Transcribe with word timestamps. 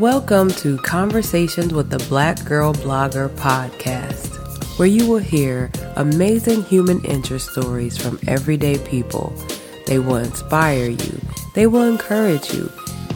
Welcome 0.00 0.48
to 0.52 0.78
Conversations 0.78 1.74
with 1.74 1.90
the 1.90 1.98
Black 2.08 2.42
Girl 2.46 2.72
Blogger 2.72 3.28
podcast, 3.36 4.78
where 4.78 4.88
you 4.88 5.06
will 5.06 5.18
hear 5.18 5.70
amazing 5.96 6.62
human 6.62 7.04
interest 7.04 7.50
stories 7.50 7.98
from 7.98 8.18
everyday 8.26 8.78
people. 8.78 9.30
They 9.86 9.98
will 9.98 10.16
inspire 10.16 10.88
you, 10.88 11.20
they 11.54 11.66
will 11.66 11.82
encourage 11.82 12.50
you, 12.50 12.72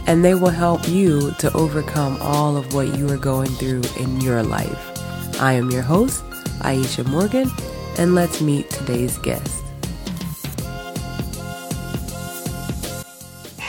and 0.07 0.23
they 0.23 0.35
will 0.35 0.51
help 0.51 0.87
you 0.87 1.31
to 1.39 1.51
overcome 1.55 2.19
all 2.21 2.55
of 2.59 2.75
what 2.75 2.99
you 2.99 3.11
are 3.11 3.17
going 3.17 3.53
through 3.53 3.85
in 3.99 4.21
your 4.21 4.43
life. 4.43 5.41
I 5.41 5.55
am 5.55 5.71
your 5.71 5.81
host, 5.81 6.23
Aisha 6.61 7.07
Morgan, 7.07 7.51
and 7.97 8.15
let's 8.15 8.43
meet 8.43 8.69
today's 8.69 9.17
guest. 9.17 9.64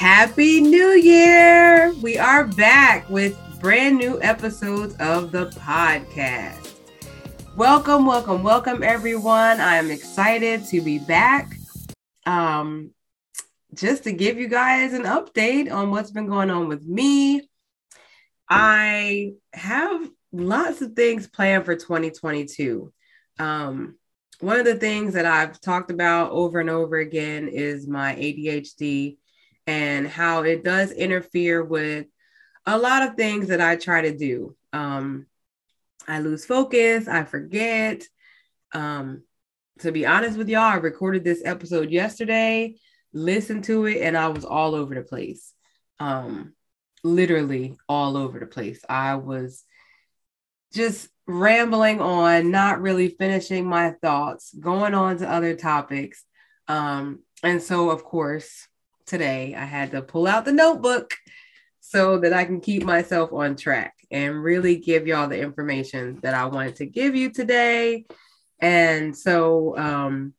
Happy 0.06 0.62
New 0.62 0.92
Year! 0.92 1.92
We 2.04 2.16
are 2.20 2.46
back 2.46 3.10
with 3.10 3.36
brand 3.60 3.98
new 3.98 4.22
episodes 4.22 4.96
of 5.00 5.32
the 5.32 5.48
podcast. 5.48 6.76
Welcome, 7.56 8.06
welcome, 8.06 8.44
welcome, 8.44 8.84
everyone. 8.84 9.60
I'm 9.60 9.90
excited 9.90 10.64
to 10.66 10.80
be 10.82 11.00
back. 11.00 11.58
Um, 12.28 12.92
just 13.74 14.04
to 14.04 14.12
give 14.12 14.38
you 14.38 14.48
guys 14.48 14.94
an 14.94 15.06
update 15.06 15.74
on 15.74 15.90
what's 15.90 16.12
been 16.12 16.28
going 16.28 16.52
on 16.52 16.68
with 16.68 16.86
me. 16.86 17.50
I 18.48 19.32
have 19.54 20.08
lots 20.32 20.84
of 20.84 20.94
things 20.94 21.26
planned 21.26 21.66
for 21.66 21.76
2022. 21.76 22.94
Um, 23.40 23.96
one 24.40 24.60
of 24.60 24.66
the 24.66 24.76
things 24.76 25.16
that 25.16 25.26
I've 25.26 25.60
talked 25.60 25.90
about 25.90 26.30
over 26.30 26.60
and 26.60 26.70
over 26.70 26.98
again 26.98 27.48
is 27.48 27.88
my 27.88 28.14
ADHD 28.14 29.18
and 29.68 30.08
how 30.08 30.44
it 30.44 30.64
does 30.64 30.92
interfere 30.92 31.64
with 31.64 32.08
a 32.66 32.78
lot 32.78 33.04
of 33.04 33.16
things 33.16 33.48
that 33.50 33.62
I 33.62 33.76
try 33.76 34.02
to 34.02 34.18
do. 34.18 34.56
Um, 34.74 35.28
I 36.08 36.20
lose 36.20 36.46
focus, 36.46 37.08
I 37.08 37.24
forget. 37.24 38.04
Um, 38.74 39.24
to 39.80 39.92
be 39.92 40.06
honest 40.06 40.38
with 40.38 40.50
y'all, 40.50 40.62
I 40.62 40.76
recorded 40.76 41.24
this 41.24 41.42
episode 41.44 41.92
yesterday, 41.92 42.76
listened 43.14 43.64
to 43.66 43.86
it, 43.86 44.02
and 44.02 44.18
I 44.18 44.30
was 44.30 44.46
all 44.46 44.76
over 44.76 44.96
the 44.96 45.02
place. 45.02 45.54
Um, 46.00 46.54
literally 47.04 47.78
all 47.88 48.18
over 48.18 48.40
the 48.40 48.48
place. 48.48 48.84
I 48.90 49.16
was 49.16 49.64
just 50.74 51.08
rambling 51.28 52.02
on, 52.02 52.52
not 52.52 52.82
really 52.82 53.10
finishing 53.10 53.66
my 53.66 53.92
thoughts, 53.92 54.54
going 54.54 54.94
on 54.94 55.18
to 55.18 55.32
other 55.32 55.56
topics. 55.56 56.24
Um, 56.68 57.20
and 57.44 57.62
so, 57.62 57.92
of 57.92 58.04
course, 58.04 58.68
today. 59.06 59.56
I 59.56 59.66
had 59.66 59.92
to 59.92 60.02
pull 60.02 60.28
out 60.28 60.46
the 60.46 60.52
notebook 60.52 61.14
so 61.80 62.18
that 62.20 62.34
I 62.34 62.46
can 62.46 62.62
keep 62.62 62.84
myself 62.84 63.32
on 63.32 63.56
track 63.56 63.94
and 64.12 64.44
really 64.44 64.78
give 64.78 65.08
y'all 65.08 65.28
the 65.28 65.40
information 65.40 66.20
that 66.24 66.34
I 66.34 66.46
wanted 66.46 66.78
to 66.78 66.86
give 66.86 67.16
you 67.16 67.32
today. 67.32 68.06
And 68.60 69.16
so, 69.16 69.78
um, 69.78 70.34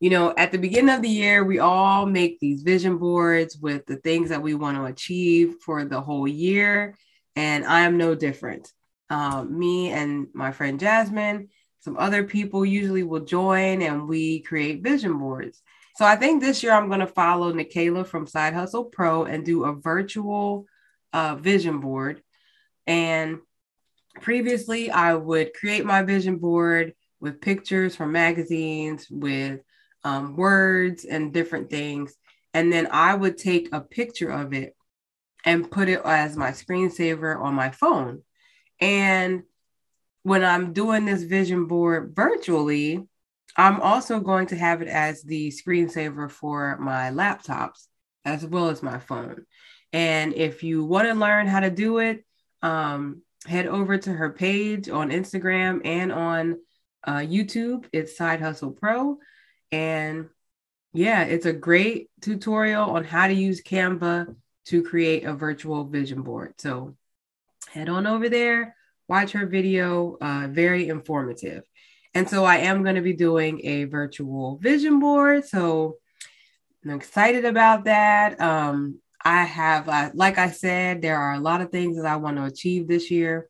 you 0.00 0.10
know, 0.10 0.34
at 0.36 0.52
the 0.52 0.58
beginning 0.58 0.94
of 0.94 1.02
the 1.02 1.08
year, 1.08 1.44
we 1.44 1.58
all 1.58 2.04
make 2.04 2.38
these 2.38 2.62
vision 2.62 2.98
boards 2.98 3.56
with 3.56 3.86
the 3.86 3.96
things 3.96 4.28
that 4.28 4.42
we 4.42 4.54
want 4.54 4.76
to 4.76 4.84
achieve 4.84 5.56
for 5.64 5.84
the 5.84 6.00
whole 6.00 6.28
year. 6.28 6.94
And 7.36 7.64
I 7.64 7.80
am 7.80 7.96
no 7.96 8.14
different. 8.14 8.70
Um, 9.08 9.58
me 9.58 9.90
and 9.90 10.26
my 10.34 10.52
friend 10.52 10.78
Jasmine, 10.78 11.48
some 11.80 11.96
other 11.96 12.24
people 12.24 12.64
usually 12.64 13.02
will 13.02 13.24
join 13.24 13.82
and 13.82 14.08
we 14.08 14.40
create 14.40 14.82
vision 14.82 15.18
boards. 15.18 15.62
So 15.96 16.04
I 16.04 16.16
think 16.16 16.40
this 16.40 16.62
year 16.62 16.72
I'm 16.72 16.88
going 16.88 17.00
to 17.00 17.06
follow 17.06 17.52
Nicaila 17.52 18.06
from 18.06 18.26
Side 18.26 18.52
Hustle 18.52 18.84
Pro 18.84 19.24
and 19.24 19.44
do 19.44 19.64
a 19.64 19.74
virtual 19.74 20.66
uh, 21.12 21.36
vision 21.36 21.78
board. 21.78 22.20
And 22.86 23.38
previously, 24.20 24.90
I 24.90 25.14
would 25.14 25.54
create 25.54 25.84
my 25.84 26.02
vision 26.02 26.38
board 26.38 26.94
with 27.20 27.40
pictures 27.40 27.94
from 27.94 28.10
magazines, 28.10 29.06
with 29.08 29.60
um, 30.02 30.36
words 30.36 31.04
and 31.04 31.32
different 31.32 31.70
things. 31.70 32.14
And 32.52 32.72
then 32.72 32.88
I 32.90 33.14
would 33.14 33.38
take 33.38 33.68
a 33.72 33.80
picture 33.80 34.30
of 34.30 34.52
it 34.52 34.74
and 35.44 35.70
put 35.70 35.88
it 35.88 36.00
as 36.04 36.36
my 36.36 36.50
screensaver 36.50 37.40
on 37.40 37.54
my 37.54 37.70
phone. 37.70 38.22
And 38.80 39.44
when 40.24 40.44
I'm 40.44 40.72
doing 40.72 41.04
this 41.04 41.22
vision 41.22 41.66
board 41.66 42.14
virtually, 42.16 43.06
I'm 43.56 43.80
also 43.80 44.20
going 44.20 44.48
to 44.48 44.56
have 44.56 44.82
it 44.82 44.88
as 44.88 45.22
the 45.22 45.50
screensaver 45.50 46.30
for 46.30 46.76
my 46.78 47.10
laptops 47.10 47.86
as 48.24 48.44
well 48.44 48.68
as 48.68 48.82
my 48.82 48.98
phone. 48.98 49.44
And 49.92 50.34
if 50.34 50.62
you 50.62 50.84
want 50.84 51.08
to 51.08 51.14
learn 51.14 51.46
how 51.46 51.60
to 51.60 51.70
do 51.70 51.98
it, 51.98 52.24
um, 52.62 53.22
head 53.46 53.66
over 53.66 53.98
to 53.98 54.12
her 54.12 54.30
page 54.30 54.88
on 54.88 55.10
Instagram 55.10 55.82
and 55.84 56.10
on 56.10 56.58
uh, 57.04 57.18
YouTube. 57.18 57.84
It's 57.92 58.16
Side 58.16 58.40
Hustle 58.40 58.72
Pro. 58.72 59.18
And 59.70 60.28
yeah, 60.92 61.24
it's 61.24 61.46
a 61.46 61.52
great 61.52 62.10
tutorial 62.20 62.90
on 62.90 63.04
how 63.04 63.26
to 63.26 63.34
use 63.34 63.62
Canva 63.62 64.34
to 64.66 64.82
create 64.82 65.24
a 65.24 65.34
virtual 65.34 65.84
vision 65.84 66.22
board. 66.22 66.54
So 66.58 66.96
head 67.68 67.88
on 67.88 68.06
over 68.06 68.28
there, 68.28 68.76
watch 69.08 69.32
her 69.32 69.46
video, 69.46 70.16
uh, 70.20 70.48
very 70.48 70.88
informative. 70.88 71.64
And 72.14 72.28
so 72.28 72.44
I 72.44 72.58
am 72.58 72.82
going 72.82 72.94
to 72.94 73.02
be 73.02 73.12
doing 73.12 73.60
a 73.64 73.84
virtual 73.84 74.58
vision 74.58 75.00
board. 75.00 75.44
So 75.46 75.96
I'm 76.84 76.92
excited 76.92 77.44
about 77.44 77.84
that. 77.84 78.40
Um, 78.40 79.00
I 79.24 79.44
have, 79.44 79.88
uh, 79.88 80.10
like 80.14 80.38
I 80.38 80.50
said, 80.50 81.02
there 81.02 81.18
are 81.18 81.32
a 81.32 81.40
lot 81.40 81.60
of 81.60 81.70
things 81.70 81.96
that 81.96 82.06
I 82.06 82.16
want 82.16 82.36
to 82.36 82.44
achieve 82.44 82.86
this 82.86 83.10
year. 83.10 83.48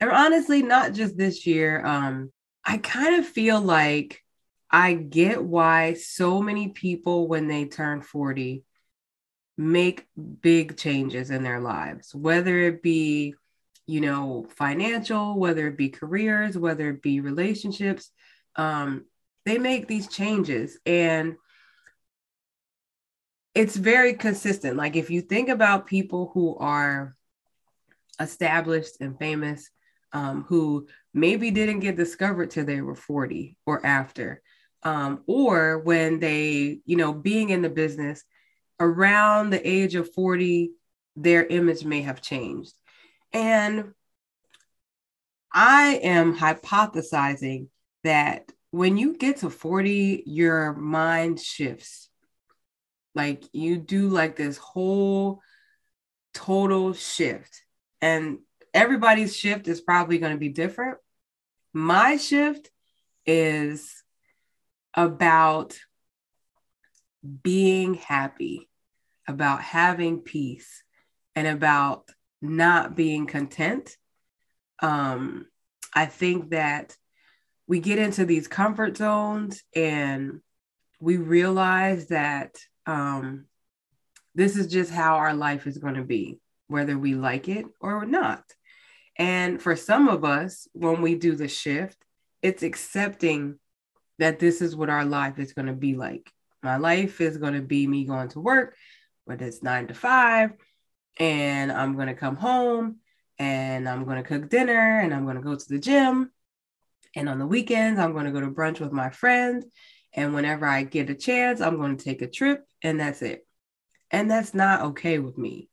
And 0.00 0.10
honestly, 0.10 0.62
not 0.62 0.92
just 0.92 1.16
this 1.18 1.46
year. 1.46 1.84
Um, 1.84 2.32
I 2.64 2.78
kind 2.78 3.16
of 3.16 3.26
feel 3.26 3.60
like 3.60 4.22
I 4.70 4.94
get 4.94 5.42
why 5.42 5.94
so 5.94 6.40
many 6.40 6.68
people, 6.68 7.26
when 7.26 7.48
they 7.48 7.64
turn 7.64 8.02
40, 8.02 8.62
make 9.56 10.06
big 10.40 10.76
changes 10.76 11.30
in 11.30 11.42
their 11.42 11.60
lives, 11.60 12.14
whether 12.14 12.56
it 12.58 12.82
be 12.82 13.34
you 13.88 14.02
know, 14.02 14.46
financial, 14.50 15.38
whether 15.38 15.66
it 15.66 15.78
be 15.78 15.88
careers, 15.88 16.58
whether 16.58 16.90
it 16.90 17.00
be 17.00 17.20
relationships, 17.20 18.10
um, 18.54 19.06
they 19.46 19.56
make 19.56 19.88
these 19.88 20.08
changes 20.08 20.78
and 20.84 21.36
it's 23.54 23.76
very 23.76 24.12
consistent. 24.12 24.76
Like 24.76 24.94
if 24.94 25.08
you 25.08 25.22
think 25.22 25.48
about 25.48 25.86
people 25.86 26.30
who 26.34 26.54
are 26.58 27.16
established 28.20 29.00
and 29.00 29.18
famous, 29.18 29.70
um, 30.12 30.44
who 30.46 30.86
maybe 31.14 31.50
didn't 31.50 31.80
get 31.80 31.96
discovered 31.96 32.50
till 32.50 32.66
they 32.66 32.82
were 32.82 32.94
40 32.94 33.56
or 33.64 33.84
after, 33.86 34.42
um, 34.82 35.22
or 35.26 35.78
when 35.78 36.20
they, 36.20 36.80
you 36.84 36.96
know, 36.98 37.14
being 37.14 37.48
in 37.48 37.62
the 37.62 37.70
business 37.70 38.22
around 38.78 39.48
the 39.48 39.66
age 39.66 39.94
of 39.94 40.12
40, 40.12 40.72
their 41.16 41.46
image 41.46 41.86
may 41.86 42.02
have 42.02 42.20
changed. 42.20 42.74
And 43.32 43.92
I 45.52 46.00
am 46.02 46.36
hypothesizing 46.36 47.68
that 48.04 48.50
when 48.70 48.96
you 48.96 49.16
get 49.16 49.38
to 49.38 49.50
40, 49.50 50.24
your 50.26 50.74
mind 50.74 51.40
shifts. 51.40 52.08
Like 53.14 53.44
you 53.52 53.78
do 53.78 54.08
like 54.08 54.36
this 54.36 54.58
whole 54.58 55.40
total 56.34 56.92
shift. 56.92 57.62
And 58.00 58.38
everybody's 58.72 59.36
shift 59.36 59.66
is 59.68 59.80
probably 59.80 60.18
going 60.18 60.32
to 60.32 60.38
be 60.38 60.50
different. 60.50 60.98
My 61.72 62.16
shift 62.16 62.70
is 63.26 64.02
about 64.94 65.78
being 67.42 67.94
happy, 67.94 68.68
about 69.26 69.62
having 69.62 70.20
peace, 70.20 70.82
and 71.34 71.46
about 71.46 72.08
not 72.40 72.96
being 72.96 73.26
content. 73.26 73.96
Um, 74.80 75.46
I 75.94 76.06
think 76.06 76.50
that 76.50 76.96
we 77.66 77.80
get 77.80 77.98
into 77.98 78.24
these 78.24 78.48
comfort 78.48 78.96
zones 78.96 79.62
and 79.74 80.40
we 81.00 81.16
realize 81.16 82.08
that 82.08 82.56
um, 82.86 83.46
this 84.34 84.56
is 84.56 84.68
just 84.68 84.90
how 84.90 85.16
our 85.16 85.34
life 85.34 85.66
is 85.66 85.78
going 85.78 85.94
to 85.94 86.04
be, 86.04 86.38
whether 86.68 86.98
we 86.98 87.14
like 87.14 87.48
it 87.48 87.66
or 87.80 88.06
not. 88.06 88.42
And 89.16 89.60
for 89.60 89.74
some 89.74 90.08
of 90.08 90.24
us, 90.24 90.68
when 90.72 91.02
we 91.02 91.16
do 91.16 91.34
the 91.34 91.48
shift, 91.48 91.98
it's 92.40 92.62
accepting 92.62 93.58
that 94.18 94.38
this 94.38 94.62
is 94.62 94.76
what 94.76 94.90
our 94.90 95.04
life 95.04 95.38
is 95.38 95.52
going 95.52 95.66
to 95.66 95.72
be 95.72 95.94
like. 95.94 96.30
My 96.62 96.76
life 96.76 97.20
is 97.20 97.36
going 97.36 97.54
to 97.54 97.62
be 97.62 97.86
me 97.86 98.04
going 98.04 98.28
to 98.30 98.40
work, 98.40 98.76
whether 99.24 99.44
it's 99.44 99.62
nine 99.62 99.88
to 99.88 99.94
five, 99.94 100.52
and 101.18 101.72
I'm 101.72 101.94
going 101.94 102.08
to 102.08 102.14
come 102.14 102.36
home 102.36 102.96
and 103.38 103.88
I'm 103.88 104.04
going 104.04 104.22
to 104.22 104.28
cook 104.28 104.48
dinner 104.48 105.00
and 105.00 105.12
I'm 105.14 105.24
going 105.24 105.36
to 105.36 105.42
go 105.42 105.54
to 105.54 105.68
the 105.68 105.78
gym. 105.78 106.30
And 107.16 107.28
on 107.28 107.38
the 107.38 107.46
weekends, 107.46 107.98
I'm 107.98 108.12
going 108.12 108.26
to 108.26 108.32
go 108.32 108.40
to 108.40 108.50
brunch 108.50 108.80
with 108.80 108.92
my 108.92 109.10
friends. 109.10 109.64
And 110.14 110.34
whenever 110.34 110.66
I 110.66 110.82
get 110.82 111.10
a 111.10 111.14
chance, 111.14 111.60
I'm 111.60 111.76
going 111.76 111.96
to 111.96 112.04
take 112.04 112.22
a 112.22 112.28
trip 112.28 112.64
and 112.82 113.00
that's 113.00 113.22
it. 113.22 113.46
And 114.10 114.30
that's 114.30 114.54
not 114.54 114.82
okay 114.82 115.18
with 115.18 115.36
me. 115.36 115.68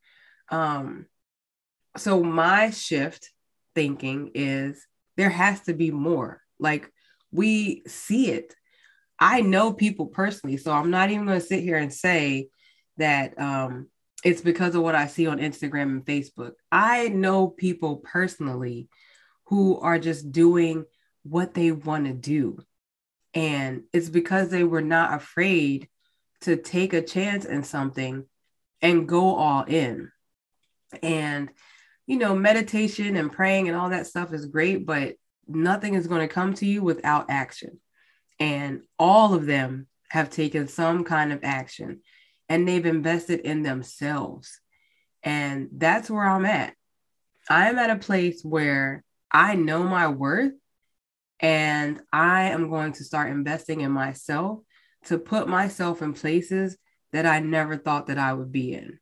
Um, 0.50 1.06
so 1.98 2.24
my 2.24 2.70
shift 2.72 3.32
thinking 3.74 4.32
is 4.36 4.86
there 5.18 5.30
has 5.30 5.62
to 5.62 5.74
be 5.74 5.92
more. 5.92 6.42
Like 6.60 6.92
we 7.32 7.84
see 7.88 8.32
it. 8.32 8.56
I 9.20 9.42
know 9.42 9.72
people 9.72 10.08
personally, 10.08 10.58
so 10.58 10.72
I'm 10.72 10.92
not 10.92 11.10
even 11.10 11.26
going 11.26 11.40
to 11.40 11.46
sit 11.46 11.64
here 11.64 11.78
and 11.78 11.94
say 11.94 12.50
that 12.98 13.40
um, 13.40 13.88
it's 14.26 14.42
because 14.42 14.74
of 14.74 14.82
what 14.82 14.96
I 14.96 15.06
see 15.06 15.28
on 15.28 15.38
Instagram 15.38 15.84
and 15.84 16.06
Facebook. 16.06 16.54
I 16.72 17.10
know 17.10 17.48
people 17.48 17.98
personally 17.98 18.90
who 19.46 19.80
are 19.80 20.00
just 20.00 20.32
doing 20.32 20.86
what 21.22 21.54
they 21.54 21.72
want 21.72 22.08
to 22.08 22.14
do. 22.14 22.58
And 23.36 23.84
it's 23.94 24.10
because 24.10 24.50
they 24.50 24.64
were 24.64 24.82
not 24.82 25.14
afraid 25.14 25.90
to 26.42 26.58
take 26.58 26.94
a 26.94 27.04
chance 27.04 27.46
in 27.46 27.64
something 27.64 28.26
and 28.82 29.08
go 29.08 29.36
all 29.36 29.64
in. 29.64 30.12
And, 31.04 31.52
you 32.08 32.18
know, 32.18 32.36
meditation 32.36 33.18
and 33.18 33.32
praying 33.32 33.68
and 33.68 33.78
all 33.78 33.92
that 33.92 34.08
stuff 34.08 34.34
is 34.34 34.48
great, 34.48 34.88
but 34.88 35.18
nothing 35.48 35.94
is 35.94 36.08
going 36.08 36.28
to 36.28 36.34
come 36.34 36.56
to 36.56 36.66
you 36.66 36.82
without 36.82 37.28
action. 37.30 37.80
And 38.40 38.82
all 38.98 39.36
of 39.36 39.46
them 39.46 39.86
have 40.10 40.32
taken 40.32 40.68
some 40.68 41.04
kind 41.04 41.32
of 41.32 41.42
action 41.44 42.02
and 42.50 42.68
they've 42.68 42.86
invested 42.86 43.42
in 43.42 43.64
themselves. 43.64 44.60
And 45.24 45.70
that's 45.72 46.10
where 46.10 46.26
I'm 46.26 46.46
at. 46.46 46.74
I'm 47.50 47.78
at 47.80 47.90
a 47.90 47.98
place 47.98 48.42
where 48.44 49.04
I 49.32 49.56
know 49.56 49.84
my 49.84 50.08
worth 50.08 50.54
and 51.40 52.00
I 52.12 52.50
am 52.50 52.70
going 52.70 52.94
to 52.94 53.04
start 53.04 53.30
investing 53.30 53.82
in 53.82 53.92
myself 53.92 54.60
to 55.06 55.18
put 55.18 55.48
myself 55.48 56.02
in 56.02 56.14
places 56.14 56.78
that 57.12 57.26
I 57.26 57.40
never 57.40 57.78
thought 57.78 58.08
that 58.08 58.18
I 58.18 58.34
would 58.34 58.52
be 58.52 58.74
in. 58.74 59.00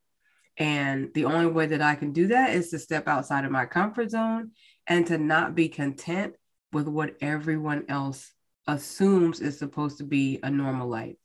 And 0.58 1.10
the 1.14 1.26
only 1.26 1.48
way 1.48 1.66
that 1.68 1.82
I 1.82 1.96
can 1.96 2.12
do 2.12 2.28
that 2.28 2.52
is 2.52 2.70
to 2.70 2.80
step 2.80 3.08
outside 3.08 3.46
of 3.46 3.52
my 3.52 3.66
comfort 3.66 4.12
zone 4.12 4.52
and 4.88 5.08
to 5.08 5.18
not 5.18 5.56
be 5.56 5.70
content 5.70 6.36
with 6.72 6.88
what 6.88 7.16
everyone 7.22 7.86
else 7.90 8.32
assumes 8.68 9.40
is 9.40 9.58
supposed 9.58 9.98
to 9.98 10.04
be 10.04 10.40
a 10.44 10.50
normal 10.50 10.88
life. 10.88 11.18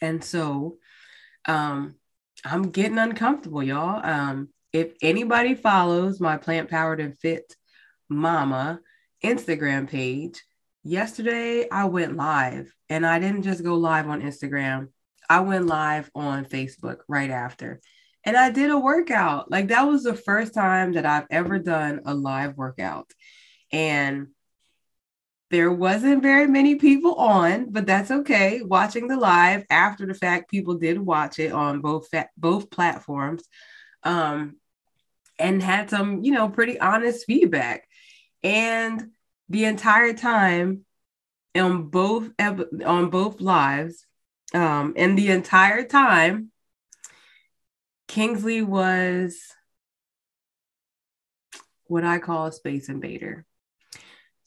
And 0.00 0.22
so 0.22 0.78
um, 1.46 1.96
I'm 2.44 2.70
getting 2.70 2.98
uncomfortable, 2.98 3.62
y'all. 3.62 4.04
Um, 4.04 4.48
if 4.72 4.92
anybody 5.02 5.54
follows 5.54 6.20
my 6.20 6.36
plant 6.36 6.70
powered 6.70 7.00
and 7.00 7.18
fit 7.18 7.54
mama 8.08 8.80
Instagram 9.24 9.88
page, 9.88 10.42
yesterday 10.82 11.68
I 11.70 11.84
went 11.86 12.16
live 12.16 12.72
and 12.88 13.04
I 13.06 13.18
didn't 13.18 13.42
just 13.42 13.64
go 13.64 13.74
live 13.74 14.08
on 14.08 14.22
Instagram, 14.22 14.88
I 15.28 15.40
went 15.40 15.66
live 15.66 16.10
on 16.14 16.44
Facebook 16.44 16.98
right 17.08 17.30
after. 17.30 17.80
And 18.24 18.36
I 18.36 18.50
did 18.50 18.70
a 18.70 18.78
workout. 18.78 19.50
Like 19.50 19.68
that 19.68 19.82
was 19.82 20.02
the 20.02 20.14
first 20.14 20.54
time 20.54 20.92
that 20.92 21.06
I've 21.06 21.26
ever 21.30 21.58
done 21.58 22.00
a 22.04 22.14
live 22.14 22.56
workout. 22.56 23.10
And 23.72 24.28
there 25.50 25.72
wasn't 25.72 26.22
very 26.22 26.46
many 26.46 26.76
people 26.76 27.14
on, 27.14 27.70
but 27.70 27.86
that's 27.86 28.10
okay. 28.10 28.62
Watching 28.62 29.08
the 29.08 29.16
live 29.16 29.64
after 29.68 30.06
the 30.06 30.14
fact, 30.14 30.50
people 30.50 30.74
did 30.74 30.98
watch 30.98 31.40
it 31.40 31.52
on 31.52 31.80
both 31.80 32.08
both 32.36 32.70
platforms, 32.70 33.42
um, 34.04 34.56
and 35.38 35.62
had 35.62 35.90
some, 35.90 36.22
you 36.22 36.32
know, 36.32 36.48
pretty 36.48 36.78
honest 36.78 37.26
feedback. 37.26 37.88
And 38.44 39.10
the 39.48 39.64
entire 39.64 40.12
time, 40.12 40.84
on 41.56 41.88
both 41.88 42.30
on 42.38 43.10
both 43.10 43.40
lives, 43.40 44.06
um, 44.54 44.94
and 44.96 45.18
the 45.18 45.32
entire 45.32 45.84
time, 45.84 46.52
Kingsley 48.06 48.62
was 48.62 49.36
what 51.86 52.04
I 52.04 52.18
call 52.20 52.46
a 52.46 52.52
space 52.52 52.88
invader 52.88 53.46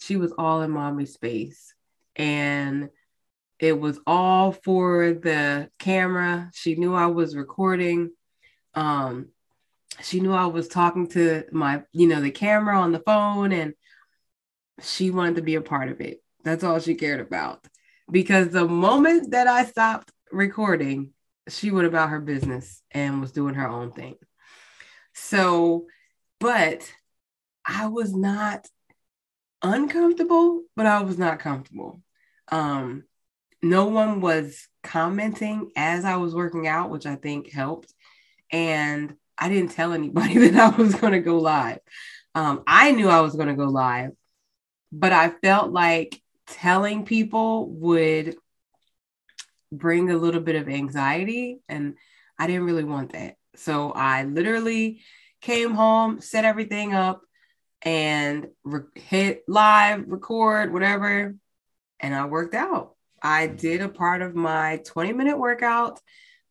she 0.03 0.17
was 0.17 0.33
all 0.37 0.61
in 0.61 0.71
mommy 0.71 1.05
space 1.05 1.73
and 2.15 2.89
it 3.59 3.79
was 3.79 3.99
all 4.05 4.51
for 4.51 5.13
the 5.13 5.69
camera. 5.79 6.51
She 6.53 6.75
knew 6.75 6.93
i 6.93 7.07
was 7.07 7.35
recording. 7.35 8.11
Um 8.75 9.29
she 10.01 10.19
knew 10.19 10.33
i 10.33 10.47
was 10.47 10.67
talking 10.67 11.07
to 11.07 11.43
my 11.51 11.83
you 11.91 12.07
know 12.07 12.19
the 12.19 12.31
camera 12.31 12.79
on 12.79 12.91
the 12.91 12.99
phone 12.99 13.51
and 13.51 13.73
she 14.81 15.11
wanted 15.11 15.35
to 15.35 15.41
be 15.41 15.55
a 15.55 15.61
part 15.61 15.89
of 15.89 16.01
it. 16.01 16.21
That's 16.43 16.63
all 16.63 16.79
she 16.79 16.95
cared 16.95 17.21
about. 17.21 17.65
Because 18.11 18.49
the 18.49 18.67
moment 18.67 19.31
that 19.31 19.47
i 19.47 19.63
stopped 19.65 20.11
recording 20.31 21.13
she 21.49 21.71
went 21.71 21.87
about 21.87 22.09
her 22.09 22.21
business 22.21 22.81
and 22.91 23.21
was 23.21 23.31
doing 23.31 23.53
her 23.55 23.67
own 23.67 23.91
thing. 23.91 24.15
So 25.13 25.85
but 26.39 26.91
i 27.65 27.87
was 27.87 28.13
not 28.13 28.67
uncomfortable, 29.63 30.63
but 30.75 30.85
I 30.85 31.01
was 31.01 31.17
not 31.17 31.39
comfortable. 31.39 32.01
Um, 32.51 33.05
no 33.61 33.85
one 33.85 34.19
was 34.19 34.67
commenting 34.83 35.71
as 35.75 36.03
I 36.03 36.17
was 36.17 36.35
working 36.35 36.67
out, 36.67 36.89
which 36.89 37.05
I 37.05 37.15
think 37.15 37.51
helped. 37.51 37.93
And 38.51 39.15
I 39.37 39.49
didn't 39.49 39.71
tell 39.71 39.93
anybody 39.93 40.37
that 40.49 40.73
I 40.73 40.75
was 40.75 40.95
going 40.95 41.13
to 41.13 41.19
go 41.19 41.39
live. 41.39 41.79
Um, 42.35 42.63
I 42.67 42.91
knew 42.91 43.09
I 43.09 43.21
was 43.21 43.35
going 43.35 43.47
to 43.47 43.55
go 43.55 43.65
live, 43.65 44.11
but 44.91 45.13
I 45.13 45.29
felt 45.29 45.71
like 45.71 46.21
telling 46.47 47.05
people 47.05 47.69
would 47.69 48.35
bring 49.71 50.11
a 50.11 50.17
little 50.17 50.41
bit 50.41 50.55
of 50.55 50.67
anxiety, 50.67 51.59
and 51.69 51.95
I 52.37 52.47
didn't 52.47 52.65
really 52.65 52.83
want 52.83 53.13
that. 53.13 53.37
So 53.55 53.91
I 53.91 54.23
literally 54.23 55.01
came 55.41 55.73
home, 55.73 56.21
set 56.21 56.45
everything 56.45 56.93
up, 56.93 57.21
and 57.83 58.47
re- 58.63 58.81
hit 58.95 59.43
live, 59.47 60.05
record, 60.07 60.73
whatever. 60.73 61.35
And 61.99 62.15
I 62.15 62.25
worked 62.25 62.55
out. 62.55 62.95
I 63.21 63.47
did 63.47 63.81
a 63.81 63.89
part 63.89 64.21
of 64.21 64.35
my 64.35 64.81
20 64.85 65.13
minute 65.13 65.37
workout 65.37 65.99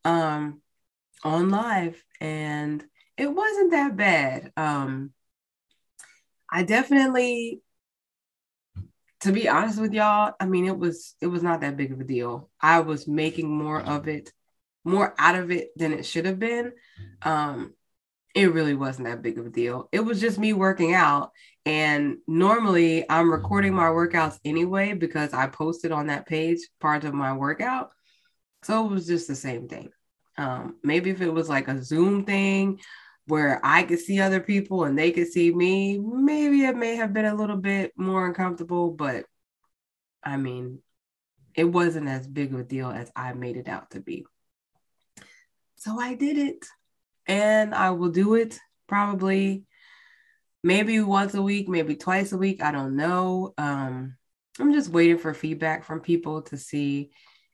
um, 0.05 0.63
on 1.23 1.51
live, 1.51 2.03
and 2.21 2.83
it 3.17 3.27
wasn't 3.27 3.73
that 3.73 3.97
bad. 3.97 4.53
Um, 4.57 5.13
I 6.51 6.63
definitely, 6.63 7.63
to 9.21 9.33
be 9.33 9.49
honest 9.49 9.81
with 9.81 9.93
y'all, 9.93 10.35
I 10.41 10.47
mean, 10.47 10.67
it 10.67 10.79
was 10.79 11.15
it 11.21 11.27
was 11.27 11.43
not 11.43 11.61
that 11.61 11.77
big 11.77 11.93
of 11.93 12.01
a 12.01 12.05
deal. 12.05 12.51
I 12.61 12.81
was 12.81 13.07
making 13.07 13.51
more 13.51 13.81
of 13.81 14.09
it, 14.09 14.33
more 14.85 15.15
out 15.19 15.35
of 15.37 15.51
it 15.51 15.71
than 15.77 15.93
it 15.93 16.07
should 16.07 16.25
have 16.25 16.39
been. 16.39 16.73
Um, 17.23 17.75
it 18.35 18.53
really 18.53 18.75
wasn't 18.75 19.09
that 19.09 19.23
big 19.23 19.39
of 19.39 19.47
a 19.47 19.51
deal. 19.51 19.89
It 19.93 20.01
was 20.01 20.21
just 20.21 20.39
me 20.39 20.53
working 20.53 20.95
out. 20.95 21.33
And 21.67 22.17
normally 22.27 23.09
I'm 23.09 23.31
recording 23.31 23.75
my 23.75 23.89
workouts 23.89 24.39
anyway 24.45 24.95
because 24.95 25.33
I 25.33 25.47
posted 25.47 25.93
on 25.93 26.07
that 26.07 26.27
page 26.27 26.59
part 26.81 27.05
of 27.05 27.15
my 27.15 27.35
workout. 27.35 27.91
So 28.63 28.87
it 28.87 28.91
was 28.91 29.07
just 29.07 29.29
the 29.29 29.35
same 29.35 29.69
thing. 29.69 29.91
Um, 30.39 30.77
maybe 30.83 31.11
if 31.11 31.21
it 31.21 31.33
was 31.33 31.49
like 31.49 31.69
a 31.69 31.83
Zoom 31.83 32.25
thing 32.25 32.81
where 33.27 33.61
I 33.63 33.83
could 33.83 33.99
see 33.99 34.21
other 34.21 34.41
people 34.41 34.85
and 34.85 34.99
they 34.99 35.13
could 35.13 35.29
see 35.29 35.53
me, 35.53 35.99
maybe 35.99 36.65
it 36.65 36.77
may 36.77 36.97
have 36.97 37.13
been 37.13 37.27
a 37.27 37.35
little 37.35 37.59
bit 37.59 37.93
more 37.97 38.27
uncomfortable, 38.27 38.91
but 38.91 39.27
I 40.25 40.37
mean, 40.37 40.79
it 41.55 41.65
wasn't 41.65 42.09
as 42.09 42.27
big 42.27 42.55
of 42.55 42.61
a 42.61 42.65
deal 42.65 42.91
as 42.91 43.13
I 43.15 43.35
made 43.35 43.57
it 43.57 43.69
out 43.69 43.91
to 43.91 44.01
be. 44.01 44.25
So 45.77 46.01
I 46.01 46.15
did 46.15 46.39
it 46.39 46.65
and 47.27 47.75
I 47.75 47.91
will 47.91 48.11
do 48.11 48.35
it 48.35 48.59
probably 48.87 49.65
maybe 50.63 51.01
once 51.01 51.35
a 51.35 51.43
week, 51.43 51.69
maybe 51.69 51.97
twice 51.97 52.33
a 52.33 52.39
week. 52.39 52.63
I 52.63 52.73
don't 52.73 52.97
know. 52.97 53.55
Um, 53.59 54.17
I'm 54.61 54.73
just 54.73 54.91
waiting 54.91 55.19
for 55.19 55.35
feedback 55.35 55.85
from 55.85 56.01
people 56.01 56.43
to 56.43 56.57
see 56.57 57.11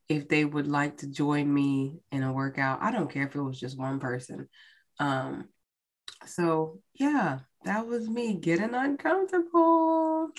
if 0.09 0.29
they 0.29 0.45
would 0.45 0.67
like 0.67 0.99
to 0.99 1.07
join 1.07 1.53
me 1.53 2.01
in 2.11 2.23
a 2.23 2.33
workout. 2.33 2.83
I 2.83 2.91
don't 2.91 3.11
care 3.11 3.27
if 3.27 3.35
it 3.35 3.43
was 3.43 3.61
just 3.61 3.79
one 3.79 4.01
person. 4.01 4.49
Um, 4.99 5.49
so 6.27 6.81
yeah, 6.95 7.41
that 7.65 7.87
was 7.87 8.09
me 8.09 8.35
getting 8.35 8.75
uncomfortable. 8.75 10.31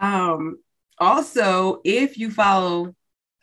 Um, 0.00 0.58
also, 0.98 1.80
if 1.84 2.18
you 2.18 2.30
follow 2.30 2.94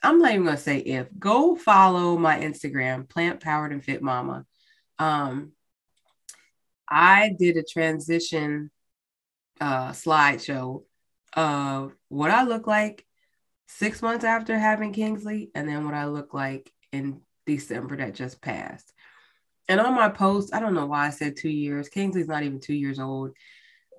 I'm 0.02 0.20
not 0.20 0.32
even 0.32 0.46
gonna 0.46 0.58
say 0.58 0.78
if. 0.78 1.08
Go 1.18 1.56
follow 1.56 2.18
my 2.18 2.40
Instagram, 2.40 3.08
Plant 3.08 3.42
Powered 3.42 3.72
and 3.72 3.84
Fit 3.84 4.02
Mama. 4.02 4.46
Um, 4.98 5.52
I 6.88 7.36
did 7.38 7.58
a 7.58 7.64
transition 7.64 8.72
uh, 9.62 9.90
slideshow 9.92 10.84
of 11.34 11.94
what 12.08 12.32
I 12.32 12.44
look 12.44 12.66
like 12.66 13.06
six 13.68 14.02
months 14.02 14.26
after 14.26 14.58
having 14.58 14.94
Kingsley, 14.94 15.52
and 15.54 15.68
then 15.68 15.86
what 15.86 15.94
I 15.94 16.06
look 16.06 16.34
like 16.34 16.72
in 16.92 17.22
December 17.46 17.98
that 17.98 18.16
just 18.16 18.42
passed. 18.42 18.92
And 19.68 19.80
on 19.80 19.94
my 19.94 20.10
post, 20.10 20.54
I 20.54 20.60
don't 20.60 20.74
know 20.74 20.88
why 20.88 21.08
I 21.08 21.10
said 21.12 21.36
two 21.36 21.50
years. 21.50 21.90
Kingsley's 21.90 22.28
not 22.28 22.44
even 22.44 22.60
two 22.60 22.74
years 22.74 23.00
old, 23.00 23.32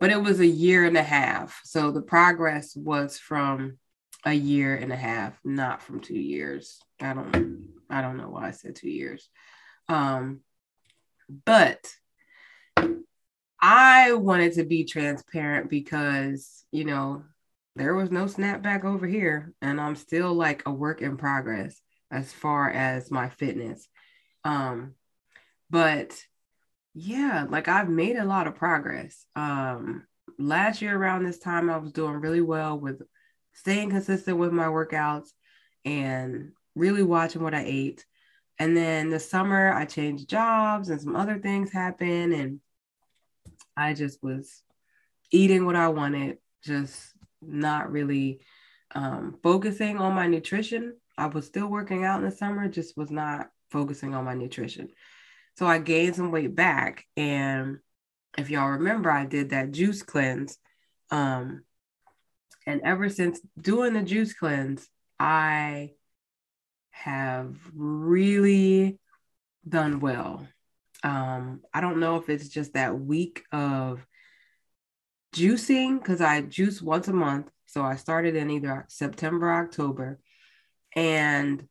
but 0.00 0.10
it 0.10 0.20
was 0.20 0.40
a 0.40 0.46
year 0.46 0.84
and 0.84 0.96
a 0.96 1.02
half. 1.02 1.60
So 1.64 1.92
the 1.92 2.02
progress 2.02 2.74
was 2.74 3.18
from 3.18 3.78
a 4.24 4.32
year 4.32 4.76
and 4.76 4.92
a 4.92 4.96
half, 4.96 5.38
not 5.44 5.82
from 5.82 6.00
two 6.00 6.18
years. 6.18 6.80
I 7.00 7.14
don't 7.14 7.68
I 7.88 8.02
don't 8.02 8.16
know 8.16 8.28
why 8.28 8.48
I 8.48 8.50
said 8.52 8.76
two 8.76 8.90
years. 8.90 9.28
Um, 9.88 10.40
but 11.44 11.84
I 13.60 14.14
wanted 14.14 14.54
to 14.54 14.64
be 14.64 14.84
transparent 14.84 15.68
because, 15.68 16.64
you 16.72 16.84
know, 16.84 17.24
there 17.76 17.94
was 17.94 18.10
no 18.10 18.24
snapback 18.24 18.84
over 18.84 19.06
here 19.06 19.52
and 19.60 19.80
I'm 19.80 19.96
still 19.96 20.34
like 20.34 20.62
a 20.66 20.72
work 20.72 21.02
in 21.02 21.16
progress 21.16 21.80
as 22.10 22.32
far 22.32 22.70
as 22.70 23.10
my 23.10 23.28
fitness. 23.28 23.86
Um 24.44 24.94
but 25.68 26.16
yeah, 26.94 27.46
like 27.48 27.68
I've 27.68 27.88
made 27.88 28.16
a 28.16 28.24
lot 28.24 28.46
of 28.46 28.56
progress. 28.56 29.24
Um 29.36 30.06
last 30.38 30.82
year 30.82 30.96
around 30.96 31.24
this 31.24 31.38
time 31.38 31.70
I 31.70 31.76
was 31.76 31.92
doing 31.92 32.14
really 32.14 32.40
well 32.40 32.78
with 32.78 33.02
staying 33.52 33.90
consistent 33.90 34.38
with 34.38 34.52
my 34.52 34.66
workouts 34.66 35.28
and 35.84 36.52
really 36.74 37.02
watching 37.02 37.42
what 37.42 37.54
I 37.54 37.64
ate. 37.66 38.06
And 38.58 38.76
then 38.76 39.10
the 39.10 39.18
summer 39.18 39.72
I 39.72 39.84
changed 39.86 40.28
jobs 40.28 40.90
and 40.90 41.00
some 41.00 41.16
other 41.16 41.38
things 41.38 41.72
happened 41.72 42.32
and 42.34 42.60
I 43.76 43.94
just 43.94 44.22
was 44.22 44.62
eating 45.30 45.64
what 45.64 45.76
I 45.76 45.88
wanted, 45.88 46.38
just 46.62 47.14
not 47.40 47.90
really 47.90 48.40
um, 48.94 49.38
focusing 49.42 49.98
on 49.98 50.14
my 50.14 50.26
nutrition. 50.26 50.96
I 51.16 51.26
was 51.26 51.46
still 51.46 51.66
working 51.66 52.04
out 52.04 52.18
in 52.18 52.24
the 52.24 52.30
summer, 52.30 52.68
just 52.68 52.96
was 52.96 53.10
not 53.10 53.48
focusing 53.70 54.14
on 54.14 54.24
my 54.24 54.34
nutrition. 54.34 54.88
So 55.56 55.66
I 55.66 55.78
gained 55.78 56.16
some 56.16 56.30
weight 56.30 56.54
back. 56.54 57.06
And 57.16 57.78
if 58.36 58.50
y'all 58.50 58.70
remember, 58.70 59.10
I 59.10 59.26
did 59.26 59.50
that 59.50 59.72
juice 59.72 60.02
cleanse. 60.02 60.58
Um, 61.10 61.64
and 62.66 62.80
ever 62.82 63.08
since 63.08 63.40
doing 63.60 63.94
the 63.94 64.02
juice 64.02 64.34
cleanse, 64.34 64.88
I 65.18 65.92
have 66.90 67.56
really 67.74 68.98
done 69.68 70.00
well. 70.00 70.46
Um, 71.02 71.62
I 71.72 71.80
don't 71.80 72.00
know 72.00 72.16
if 72.16 72.28
it's 72.28 72.48
just 72.48 72.74
that 72.74 72.98
week 72.98 73.42
of 73.52 74.06
juicing 75.34 75.98
because 75.98 76.20
I 76.20 76.42
juice 76.42 76.82
once 76.82 77.08
a 77.08 77.12
month. 77.12 77.50
So 77.66 77.82
I 77.82 77.96
started 77.96 78.36
in 78.36 78.50
either 78.50 78.86
September, 78.88 79.52
October. 79.52 80.18
And 80.94 81.66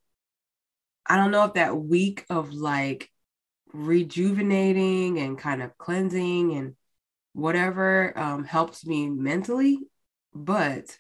I 1.06 1.18
don't 1.18 1.32
know 1.32 1.46
if 1.46 1.54
that 1.54 1.76
week 1.76 2.26
of 2.30 2.54
like 2.54 3.10
rejuvenating 3.74 5.20
and 5.20 5.38
kind 5.38 5.62
of 5.62 5.78
cleansing 5.78 6.54
and 6.54 6.76
whatever 7.34 8.18
um, 8.18 8.44
helps 8.44 8.86
me 8.86 9.10
mentally, 9.10 9.80
but 10.34 10.98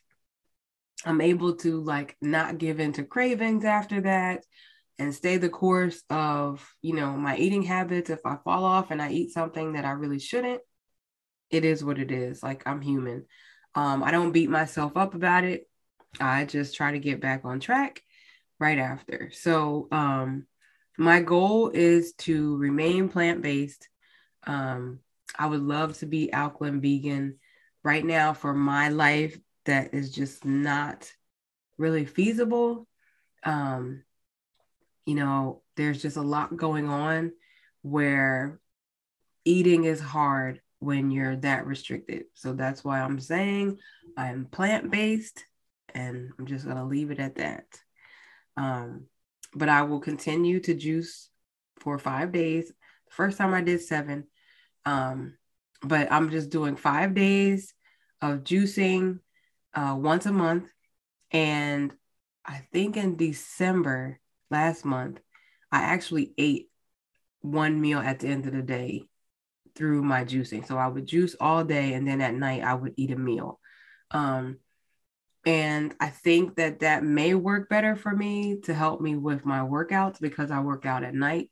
I'm 1.06 1.22
able 1.22 1.56
to 1.58 1.82
like 1.82 2.18
not 2.22 2.58
give 2.58 2.80
into 2.80 3.04
cravings 3.04 3.64
after 3.66 4.02
that 4.02 4.44
and 4.98 5.16
stay 5.16 5.38
the 5.38 5.50
course 5.50 6.04
of, 6.10 6.68
you 6.82 6.94
know, 6.94 7.14
my 7.14 7.38
eating 7.38 7.64
habits. 7.64 8.10
If 8.10 8.20
I 8.26 8.38
fall 8.44 8.66
off 8.66 8.92
and 8.92 9.02
I 9.02 9.12
eat 9.12 9.32
something 9.32 9.74
that 9.74 9.86
I 9.86 9.92
really 9.92 10.20
shouldn't, 10.20 10.62
it 11.50 11.64
is 11.64 11.84
what 11.84 12.00
it 12.00 12.12
is. 12.12 12.44
Like 12.44 12.64
I'm 12.66 12.82
human. 12.82 13.26
Um, 13.76 14.04
I 14.04 14.12
don't 14.12 14.34
beat 14.34 14.50
myself 14.50 14.98
up 14.98 15.14
about 15.14 15.46
it. 15.46 15.70
I 16.20 16.46
just 16.46 16.76
try 16.76 16.92
to 16.92 17.00
get 17.00 17.22
back 17.22 17.46
on 17.46 17.60
track 17.60 18.02
right 18.60 18.78
after. 18.78 19.32
So 19.34 19.88
um, 19.92 20.48
my 20.98 21.22
goal 21.22 21.70
is 21.70 22.14
to 22.14 22.58
remain 22.58 23.08
plant-based. 23.08 23.88
Um, 24.46 25.00
I 25.38 25.46
would 25.46 25.62
love 25.62 25.98
to 26.00 26.06
be 26.06 26.32
alkaline 26.34 26.82
vegan. 26.82 27.39
Right 27.84 28.04
now, 28.04 28.34
for 28.34 28.54
my 28.54 28.90
life, 28.90 29.38
that 29.66 29.94
is 29.94 30.12
just 30.12 30.46
not 30.46 31.12
really 31.78 32.06
feasible. 32.06 32.88
Um, 33.44 34.04
you 35.06 35.16
know, 35.16 35.62
there's 35.76 36.02
just 36.02 36.18
a 36.18 36.22
lot 36.22 36.56
going 36.56 36.90
on 36.90 37.32
where 37.82 38.60
eating 39.46 39.86
is 39.86 40.00
hard 40.00 40.62
when 40.80 41.12
you're 41.12 41.36
that 41.38 41.66
restricted. 41.66 42.26
So 42.34 42.54
that's 42.54 42.84
why 42.84 43.02
I'm 43.02 43.20
saying 43.20 43.80
I'm 44.18 44.46
plant 44.46 44.92
based 44.92 45.44
and 45.94 46.32
I'm 46.38 46.46
just 46.46 46.66
going 46.66 46.78
to 46.78 46.84
leave 46.84 47.12
it 47.12 47.20
at 47.20 47.36
that. 47.36 47.66
Um, 48.58 49.06
but 49.56 49.70
I 49.70 49.84
will 49.84 50.00
continue 50.00 50.60
to 50.62 50.74
juice 50.74 51.30
for 51.80 51.98
five 51.98 52.32
days. 52.32 52.68
The 52.68 53.14
first 53.14 53.38
time 53.38 53.54
I 53.54 53.62
did 53.62 53.82
seven. 53.82 54.28
Um, 54.86 55.36
but 55.82 56.12
I'm 56.12 56.30
just 56.30 56.50
doing 56.50 56.76
five 56.76 57.14
days 57.14 57.74
of 58.22 58.44
juicing 58.44 59.20
uh, 59.74 59.96
once 59.98 60.26
a 60.26 60.32
month. 60.32 60.70
And 61.32 61.94
I 62.46 62.66
think 62.74 62.98
in 62.98 63.16
December, 63.16 64.20
last 64.50 64.84
month, 64.84 65.20
I 65.72 65.82
actually 65.82 66.34
ate 66.38 66.70
one 67.42 67.80
meal 67.80 68.00
at 68.00 68.20
the 68.20 68.28
end 68.28 68.46
of 68.46 68.54
the 68.54 68.62
day 68.62 69.04
through 69.76 70.04
my 70.04 70.26
juicing. 70.26 70.68
So 70.68 70.78
I 70.78 70.88
would 70.88 71.06
juice 71.06 71.36
all 71.40 71.64
day 71.64 71.94
and 71.94 72.08
then 72.08 72.22
at 72.22 72.34
night 72.34 72.64
I 72.64 72.74
would 72.74 72.94
eat 72.98 73.12
a 73.12 73.16
meal. 73.16 73.60
Um, 74.12 74.58
and 75.46 75.96
I 76.00 76.10
think 76.10 76.56
that 76.56 76.80
that 76.80 77.04
may 77.04 77.34
work 77.34 77.70
better 77.70 77.96
for 77.96 78.14
me 78.14 78.60
to 78.64 78.74
help 78.74 79.00
me 79.00 79.16
with 79.16 79.46
my 79.46 79.60
workouts 79.60 80.20
because 80.20 80.52
I 80.52 80.60
work 80.60 80.86
out 80.86 81.04
at 81.04 81.14
night. 81.14 81.50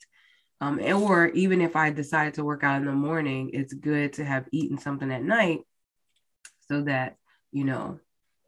Um, 0.59 0.79
or 0.79 1.27
even 1.29 1.61
if 1.61 1.75
I 1.75 1.91
decide 1.91 2.33
to 2.35 2.43
work 2.43 2.63
out 2.63 2.81
in 2.81 2.85
the 2.85 2.91
morning, 2.91 3.51
it's 3.53 3.73
good 3.73 4.13
to 4.13 4.25
have 4.25 4.47
eaten 4.51 4.77
something 4.77 5.11
at 5.11 5.23
night 5.23 5.59
so 6.67 6.81
that, 6.81 7.17
you 7.51 7.63
know, 7.63 7.99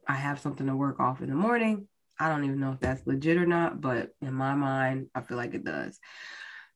I 0.08 0.16
have 0.16 0.40
something 0.40 0.66
to 0.68 0.76
work 0.76 1.00
off 1.00 1.22
in 1.22 1.30
the 1.30 1.36
morning 1.36 1.88
I 2.20 2.28
don't 2.28 2.44
even 2.44 2.60
know 2.60 2.74
if 2.74 2.80
that's 2.82 3.08
legit 3.08 3.38
or 3.38 3.46
not, 3.46 3.80
but 3.80 4.10
in 4.22 4.34
my 4.34 4.54
mind, 4.54 5.08
I 5.16 5.22
feel 5.22 5.38
like 5.38 5.54
it 5.54 5.64
does. 5.64 5.98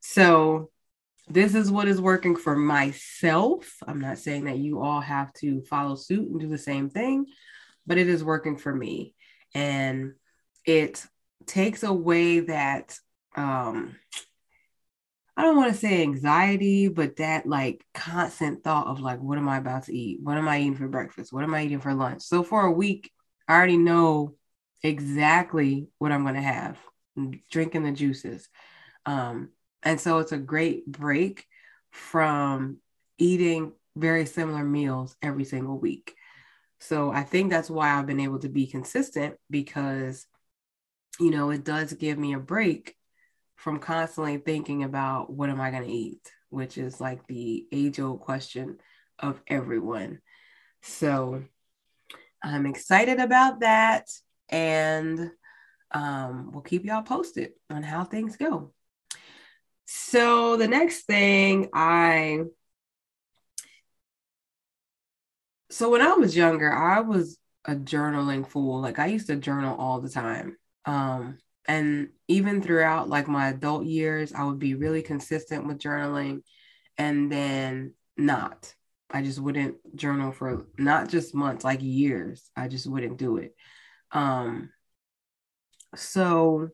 So, 0.00 0.70
this 1.28 1.54
is 1.54 1.70
what 1.70 1.88
is 1.88 2.00
working 2.00 2.36
for 2.36 2.54
myself. 2.54 3.76
I'm 3.86 4.00
not 4.00 4.18
saying 4.18 4.44
that 4.44 4.58
you 4.58 4.82
all 4.82 5.00
have 5.00 5.32
to 5.34 5.62
follow 5.62 5.94
suit 5.94 6.28
and 6.28 6.38
do 6.38 6.48
the 6.48 6.58
same 6.58 6.90
thing, 6.90 7.26
but 7.86 7.96
it 7.96 8.08
is 8.08 8.22
working 8.22 8.58
for 8.58 8.74
me. 8.74 9.14
And 9.54 10.12
it 10.66 11.02
takes 11.46 11.82
away 11.82 12.40
that, 12.40 12.98
um, 13.36 13.96
I 15.36 15.42
don't 15.42 15.56
want 15.56 15.72
to 15.72 15.78
say 15.78 16.02
anxiety, 16.02 16.88
but 16.88 17.16
that 17.16 17.46
like 17.46 17.84
constant 17.92 18.62
thought 18.62 18.86
of 18.86 19.00
like, 19.00 19.20
what 19.20 19.38
am 19.38 19.48
I 19.48 19.58
about 19.58 19.84
to 19.84 19.96
eat? 19.96 20.20
What 20.22 20.38
am 20.38 20.48
I 20.48 20.60
eating 20.60 20.76
for 20.76 20.86
breakfast? 20.86 21.32
What 21.32 21.42
am 21.42 21.54
I 21.54 21.64
eating 21.64 21.80
for 21.80 21.92
lunch? 21.92 22.22
So, 22.22 22.42
for 22.44 22.64
a 22.64 22.70
week, 22.70 23.10
I 23.48 23.54
already 23.54 23.76
know 23.76 24.36
exactly 24.82 25.88
what 25.98 26.12
I'm 26.12 26.22
going 26.22 26.34
to 26.34 26.40
have, 26.40 26.78
drinking 27.50 27.82
the 27.84 27.92
juices. 27.92 28.48
Um, 29.06 29.50
and 29.82 30.00
so 30.00 30.18
it's 30.18 30.32
a 30.32 30.38
great 30.38 30.86
break 30.86 31.46
from 31.90 32.78
eating 33.18 33.72
very 33.96 34.26
similar 34.26 34.64
meals 34.64 35.16
every 35.22 35.44
single 35.44 35.78
week. 35.78 36.14
So 36.80 37.10
I 37.10 37.22
think 37.22 37.50
that's 37.50 37.70
why 37.70 37.90
I've 37.90 38.06
been 38.06 38.20
able 38.20 38.40
to 38.40 38.48
be 38.48 38.66
consistent 38.66 39.36
because, 39.48 40.26
you 41.18 41.30
know, 41.30 41.50
it 41.50 41.64
does 41.64 41.92
give 41.92 42.18
me 42.18 42.34
a 42.34 42.38
break 42.38 42.96
from 43.56 43.78
constantly 43.78 44.38
thinking 44.38 44.82
about 44.82 45.32
what 45.32 45.50
am 45.50 45.60
I 45.60 45.70
going 45.70 45.84
to 45.84 45.90
eat, 45.90 46.30
which 46.50 46.78
is 46.78 47.00
like 47.00 47.26
the 47.26 47.66
age 47.72 48.00
old 48.00 48.20
question 48.20 48.78
of 49.18 49.40
everyone. 49.46 50.20
So 50.82 51.44
I'm 52.42 52.66
excited 52.66 53.20
about 53.20 53.60
that 53.60 54.08
and 54.48 55.30
um, 55.90 56.50
we'll 56.52 56.62
keep 56.62 56.84
y'all 56.84 57.02
posted 57.02 57.52
on 57.70 57.82
how 57.82 58.04
things 58.04 58.36
go. 58.36 58.72
So 59.86 60.56
the 60.56 60.68
next 60.68 61.02
thing 61.02 61.68
I 61.72 62.44
so 65.70 65.90
when 65.90 66.02
I 66.02 66.12
was 66.12 66.36
younger, 66.36 66.72
I 66.72 67.00
was 67.00 67.36
a 67.64 67.74
journaling 67.74 68.46
fool. 68.48 68.80
Like 68.80 68.98
I 68.98 69.06
used 69.06 69.26
to 69.26 69.36
journal 69.36 69.76
all 69.76 70.00
the 70.00 70.08
time. 70.08 70.56
Um, 70.84 71.38
and 71.66 72.08
even 72.28 72.62
throughout 72.62 73.08
like 73.08 73.28
my 73.28 73.48
adult 73.48 73.84
years, 73.84 74.32
I 74.32 74.44
would 74.44 74.58
be 74.58 74.74
really 74.74 75.02
consistent 75.02 75.66
with 75.66 75.78
journaling 75.78 76.42
and 76.98 77.30
then 77.30 77.94
not. 78.16 78.74
I 79.10 79.22
just 79.22 79.38
wouldn't 79.38 79.76
journal 79.96 80.32
for 80.32 80.66
not 80.78 81.08
just 81.08 81.34
months, 81.34 81.64
like 81.64 81.80
years. 81.82 82.50
I 82.56 82.68
just 82.68 82.86
wouldn't 82.86 83.16
do 83.16 83.36
it. 83.36 83.54
Um, 84.10 84.70
so 85.94 86.70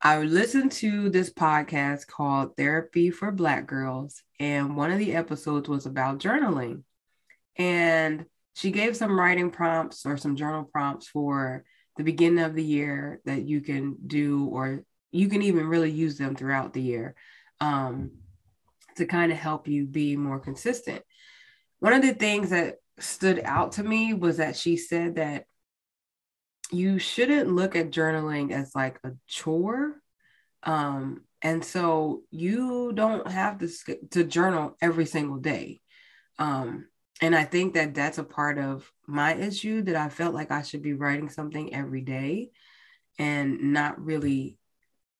I 0.00 0.18
listened 0.18 0.72
to 0.72 1.10
this 1.10 1.32
podcast 1.32 2.06
called 2.06 2.56
Therapy 2.56 3.10
for 3.10 3.32
Black 3.32 3.66
Girls, 3.66 4.22
and 4.38 4.76
one 4.76 4.92
of 4.92 4.98
the 4.98 5.14
episodes 5.14 5.68
was 5.68 5.86
about 5.86 6.20
journaling. 6.20 6.82
And 7.56 8.26
she 8.54 8.70
gave 8.70 8.96
some 8.96 9.18
writing 9.18 9.50
prompts 9.50 10.06
or 10.06 10.16
some 10.16 10.36
journal 10.36 10.64
prompts 10.64 11.08
for 11.08 11.64
the 11.98 12.04
beginning 12.04 12.42
of 12.42 12.54
the 12.54 12.64
year 12.64 13.20
that 13.26 13.42
you 13.42 13.60
can 13.60 13.96
do, 14.06 14.46
or 14.46 14.84
you 15.10 15.28
can 15.28 15.42
even 15.42 15.66
really 15.66 15.90
use 15.90 16.16
them 16.16 16.34
throughout 16.34 16.72
the 16.72 16.80
year 16.80 17.14
um, 17.60 18.12
to 18.96 19.04
kind 19.04 19.30
of 19.30 19.38
help 19.38 19.68
you 19.68 19.84
be 19.84 20.16
more 20.16 20.40
consistent. 20.40 21.02
One 21.80 21.92
of 21.92 22.02
the 22.02 22.14
things 22.14 22.50
that 22.50 22.76
stood 22.98 23.40
out 23.44 23.72
to 23.72 23.82
me 23.82 24.14
was 24.14 24.38
that 24.38 24.56
she 24.56 24.76
said 24.76 25.16
that 25.16 25.44
you 26.70 26.98
shouldn't 26.98 27.54
look 27.54 27.76
at 27.76 27.90
journaling 27.90 28.52
as 28.52 28.74
like 28.74 28.98
a 29.04 29.12
chore, 29.26 30.00
Um, 30.62 31.24
and 31.40 31.64
so 31.64 32.22
you 32.30 32.92
don't 32.92 33.30
have 33.30 33.58
to 33.58 33.68
to 34.10 34.24
journal 34.24 34.76
every 34.80 35.06
single 35.06 35.38
day. 35.38 35.80
Um, 36.38 36.88
and 37.20 37.34
I 37.34 37.44
think 37.44 37.74
that 37.74 37.94
that's 37.94 38.18
a 38.18 38.24
part 38.24 38.58
of 38.58 38.90
my 39.06 39.34
issue 39.34 39.82
that 39.82 39.96
I 39.96 40.08
felt 40.08 40.34
like 40.34 40.50
I 40.50 40.62
should 40.62 40.82
be 40.82 40.92
writing 40.92 41.28
something 41.28 41.74
every 41.74 42.00
day 42.00 42.50
and 43.18 43.72
not 43.72 44.00
really 44.00 44.56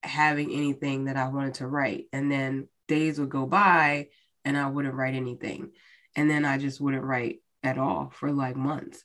having 0.03 0.53
anything 0.53 1.07
that 1.07 1.17
I 1.17 1.29
wanted 1.29 1.55
to 1.55 1.67
write. 1.67 2.07
And 2.13 2.31
then 2.31 2.69
days 2.87 3.19
would 3.19 3.31
go 3.31 3.47
by 3.47 4.09
and 4.45 4.57
I 4.57 4.69
wouldn't 4.69 4.95
write 4.95 5.15
anything. 5.15 5.73
And 6.15 6.31
then 6.31 6.45
I 6.45 6.59
just 6.59 6.81
wouldn't 6.81 7.05
write 7.05 7.41
at 7.65 7.79
all 7.79 8.11
for 8.15 8.31
like 8.31 8.57
months. 8.57 9.05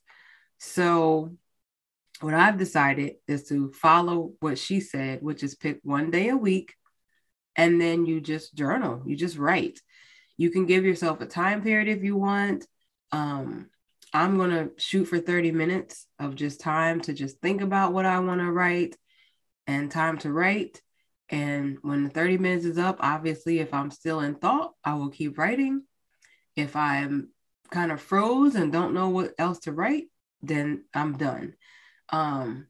So, 0.60 1.36
what 2.22 2.34
I've 2.34 2.58
decided 2.58 3.16
is 3.28 3.48
to 3.50 3.72
follow 3.74 4.34
what 4.40 4.58
she 4.58 4.80
said, 4.80 5.22
which 5.22 5.44
is 5.44 5.56
pick 5.56 5.80
one 5.84 6.10
day 6.10 6.30
a 6.30 6.38
week 6.38 6.76
and 7.56 7.82
then 7.82 8.06
you 8.06 8.22
just 8.22 8.56
journal, 8.56 9.02
you 9.06 9.18
just 9.18 9.38
write. 9.38 9.80
You 10.38 10.50
can 10.50 10.66
give 10.66 10.86
yourself 10.86 11.22
a 11.22 11.26
time 11.26 11.62
period 11.62 11.90
if 11.90 12.04
you 12.04 12.16
want. 12.16 12.66
Um, 13.14 13.70
I'm 14.12 14.38
going 14.38 14.50
to 14.50 14.72
shoot 14.78 15.06
for 15.06 15.20
30 15.20 15.52
minutes 15.52 16.08
of 16.20 16.36
just 16.36 16.60
time 16.60 17.00
to 17.02 17.14
just 17.14 17.40
think 17.40 17.62
about 17.62 17.94
what 17.94 18.06
I 18.06 18.20
want 18.20 18.42
to 18.42 18.52
write 18.52 18.98
and 19.66 19.90
time 19.90 20.18
to 20.20 20.32
write. 20.32 20.82
And 21.30 21.78
when 21.82 22.04
the 22.04 22.10
30 22.10 22.38
minutes 22.38 22.66
is 22.66 22.78
up, 22.78 22.98
obviously, 23.00 23.60
if 23.60 23.74
I'm 23.74 23.92
still 23.92 24.20
in 24.20 24.36
thought, 24.36 24.74
I 24.84 24.96
will 24.96 25.10
keep 25.10 25.38
writing. 25.38 25.84
If 26.56 26.76
I'm 26.76 27.30
kind 27.72 27.92
of 27.92 28.02
froze 28.02 28.56
and 28.56 28.72
don't 28.72 28.94
know 28.94 29.10
what 29.10 29.34
else 29.38 29.60
to 29.60 29.72
write, 29.72 30.06
then 30.42 30.84
I'm 30.94 31.18
done. 31.18 31.56
Um, 32.10 32.68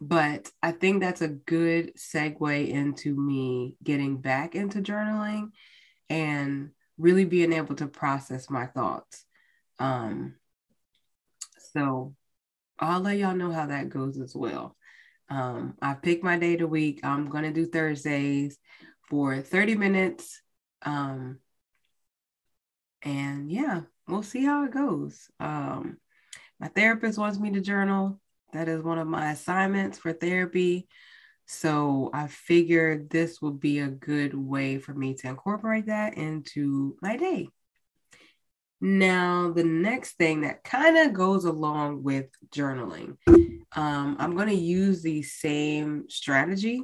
but 0.00 0.50
I 0.62 0.72
think 0.72 1.00
that's 1.00 1.22
a 1.22 1.28
good 1.28 1.96
segue 1.96 2.68
into 2.68 3.14
me 3.14 3.76
getting 3.82 4.20
back 4.20 4.54
into 4.54 4.80
journaling 4.80 5.50
and 6.08 6.70
really 6.98 7.24
being 7.24 7.52
able 7.52 7.74
to 7.76 7.86
process 7.86 8.50
my 8.50 8.66
thoughts. 8.66 9.24
Um, 9.82 10.36
so 11.72 12.14
I'll 12.78 13.00
let 13.00 13.18
y'all 13.18 13.34
know 13.34 13.50
how 13.50 13.66
that 13.66 13.88
goes 13.88 14.20
as 14.20 14.32
well. 14.32 14.76
Um, 15.28 15.74
I 15.82 15.94
picked 15.94 16.22
my 16.22 16.38
day 16.38 16.56
to 16.56 16.68
week. 16.68 17.00
I'm 17.02 17.28
going 17.28 17.42
to 17.42 17.52
do 17.52 17.66
Thursdays 17.66 18.58
for 19.08 19.40
30 19.40 19.74
minutes. 19.74 20.40
Um, 20.82 21.40
and 23.02 23.50
yeah, 23.50 23.80
we'll 24.06 24.22
see 24.22 24.44
how 24.44 24.64
it 24.64 24.70
goes. 24.70 25.28
Um, 25.40 25.98
my 26.60 26.68
therapist 26.68 27.18
wants 27.18 27.40
me 27.40 27.50
to 27.50 27.60
journal. 27.60 28.20
That 28.52 28.68
is 28.68 28.84
one 28.84 28.98
of 28.98 29.08
my 29.08 29.32
assignments 29.32 29.98
for 29.98 30.12
therapy. 30.12 30.86
So 31.46 32.08
I 32.14 32.28
figured 32.28 33.10
this 33.10 33.42
would 33.42 33.58
be 33.58 33.80
a 33.80 33.88
good 33.88 34.32
way 34.32 34.78
for 34.78 34.94
me 34.94 35.14
to 35.14 35.28
incorporate 35.28 35.86
that 35.86 36.16
into 36.16 36.96
my 37.02 37.16
day. 37.16 37.48
Now, 38.84 39.52
the 39.52 39.62
next 39.62 40.14
thing 40.14 40.40
that 40.40 40.64
kind 40.64 40.98
of 40.98 41.12
goes 41.12 41.44
along 41.44 42.02
with 42.02 42.26
journaling, 42.52 43.16
um, 43.76 44.16
I'm 44.18 44.34
going 44.34 44.48
to 44.48 44.56
use 44.56 45.02
the 45.02 45.22
same 45.22 46.06
strategy 46.08 46.82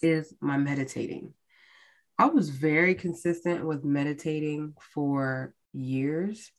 is 0.00 0.32
my 0.40 0.56
meditating. 0.56 1.34
I 2.16 2.26
was 2.26 2.48
very 2.48 2.94
consistent 2.94 3.66
with 3.66 3.82
meditating 3.82 4.74
for 4.94 5.52
years. 5.72 6.52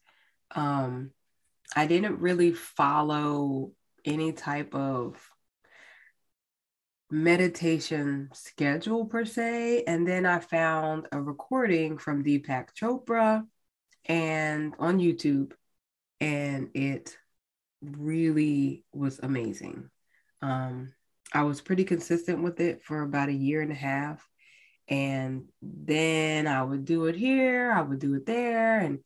Um, 0.54 1.12
I 1.74 1.88
didn't 1.88 2.20
really 2.20 2.52
follow 2.52 3.72
any 4.04 4.34
type 4.34 4.76
of 4.76 5.16
meditation 7.10 8.32
schedule 8.34 9.06
per 9.06 9.24
se. 9.24 9.86
And 9.88 10.06
then 10.06 10.26
I 10.26 10.40
found 10.40 11.08
a 11.14 11.22
recording 11.22 11.98
from 11.98 12.22
Deepak 12.22 12.76
Chopra 12.78 13.46
and 14.06 14.74
on 14.80 15.00
YouTube, 15.00 15.54
and 16.20 16.70
it 16.74 17.18
really 17.82 18.84
was 18.94 19.20
amazing. 19.20 19.90
Um, 20.42 20.94
I 21.34 21.44
was 21.44 21.62
pretty 21.62 21.84
consistent 21.84 22.44
with 22.44 22.60
it 22.60 22.84
for 22.84 23.02
about 23.02 23.30
a 23.30 23.34
year 23.34 23.62
and 23.62 23.72
a 23.72 23.76
half. 23.76 24.28
And 24.88 25.46
then 25.62 26.48
I 26.48 26.62
would 26.62 26.86
do 26.86 27.06
it 27.06 27.16
here, 27.16 27.72
I 27.72 27.82
would 27.82 28.00
do 28.00 28.14
it 28.14 28.26
there, 28.26 28.80
and 28.80 29.00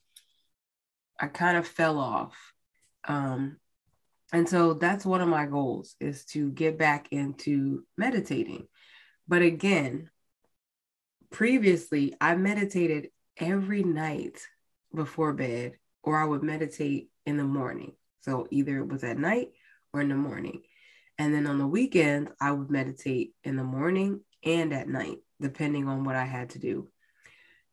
I 1.19 1.27
kind 1.27 1.57
of 1.57 1.67
fell 1.67 1.97
off. 1.97 2.35
Um, 3.07 3.57
and 4.33 4.47
so 4.47 4.73
that's 4.73 5.05
one 5.05 5.21
of 5.21 5.29
my 5.29 5.45
goals 5.45 5.95
is 5.99 6.25
to 6.25 6.51
get 6.51 6.77
back 6.77 7.07
into 7.11 7.85
meditating. 7.97 8.67
But 9.27 9.41
again, 9.41 10.09
previously 11.31 12.13
I 12.19 12.35
meditated 12.35 13.09
every 13.37 13.83
night 13.83 14.45
before 14.93 15.33
bed, 15.33 15.73
or 16.03 16.17
I 16.17 16.25
would 16.25 16.43
meditate 16.43 17.09
in 17.25 17.37
the 17.37 17.43
morning. 17.43 17.93
So 18.21 18.47
either 18.51 18.77
it 18.79 18.87
was 18.87 19.03
at 19.03 19.17
night 19.17 19.49
or 19.93 20.01
in 20.01 20.09
the 20.09 20.15
morning. 20.15 20.61
And 21.17 21.33
then 21.33 21.47
on 21.47 21.57
the 21.57 21.67
weekends, 21.67 22.31
I 22.39 22.51
would 22.51 22.69
meditate 22.69 23.33
in 23.43 23.55
the 23.55 23.63
morning 23.63 24.21
and 24.43 24.73
at 24.73 24.87
night, 24.87 25.17
depending 25.41 25.87
on 25.87 26.03
what 26.03 26.15
I 26.15 26.25
had 26.25 26.51
to 26.51 26.59
do. 26.59 26.89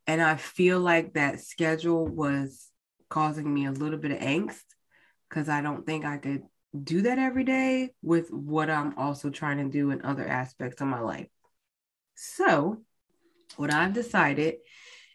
And 0.06 0.22
I 0.22 0.36
feel 0.36 0.80
like 0.80 1.14
that 1.14 1.40
schedule 1.40 2.06
was 2.06 2.68
causing 3.08 3.52
me 3.52 3.66
a 3.66 3.72
little 3.72 3.98
bit 3.98 4.10
of 4.12 4.18
angst 4.18 4.64
because 5.28 5.48
I 5.48 5.62
don't 5.62 5.86
think 5.86 6.04
I 6.04 6.18
could 6.18 6.42
do 6.82 7.02
that 7.02 7.18
every 7.18 7.44
day 7.44 7.90
with 8.02 8.30
what 8.30 8.70
I'm 8.70 8.96
also 8.98 9.30
trying 9.30 9.58
to 9.58 9.70
do 9.70 9.90
in 9.90 10.04
other 10.04 10.26
aspects 10.26 10.80
of 10.80 10.88
my 10.88 11.00
life. 11.00 11.28
So, 12.14 12.82
what 13.56 13.72
I've 13.72 13.92
decided 13.92 14.56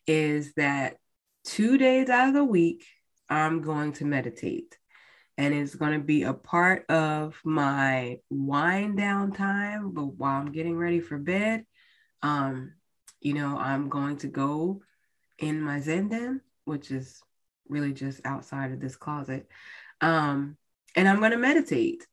is 0.08 0.54
that 0.54 0.98
two 1.44 1.78
days 1.78 2.10
out 2.10 2.28
of 2.28 2.34
the 2.34 2.44
week, 2.44 2.86
I'm 3.30 3.62
going 3.62 3.94
to 3.94 4.06
meditate. 4.06 4.78
And 5.38 5.54
it's 5.54 5.76
going 5.76 5.94
to 5.94 6.06
be 6.06 6.24
a 6.24 6.34
part 6.34 6.86
of 6.90 7.40
my 7.44 8.20
wind 8.30 8.98
down 8.98 9.32
time. 9.32 9.92
But 9.92 10.06
while 10.06 10.40
I'm 10.40 10.52
getting 10.52 10.78
ready 10.78 11.00
for 11.00 11.18
bed, 11.18 11.66
um, 12.22 12.74
you 13.22 13.34
know, 13.34 13.58
I'm 13.58 13.90
going 13.90 14.18
to 14.18 14.28
go 14.28 14.82
in 15.40 15.62
my 15.62 15.80
Zen 15.80 16.10
den, 16.10 16.42
which 16.66 16.92
is 16.92 17.22
really 17.68 17.94
just 17.94 18.22
outside 18.26 18.72
of 18.72 18.80
this 18.80 18.96
closet. 18.96 19.48
Um, 20.02 20.58
and 20.96 21.08
I'm 21.08 21.20
going 21.20 21.32
to 21.32 21.38
meditate. 21.38 22.06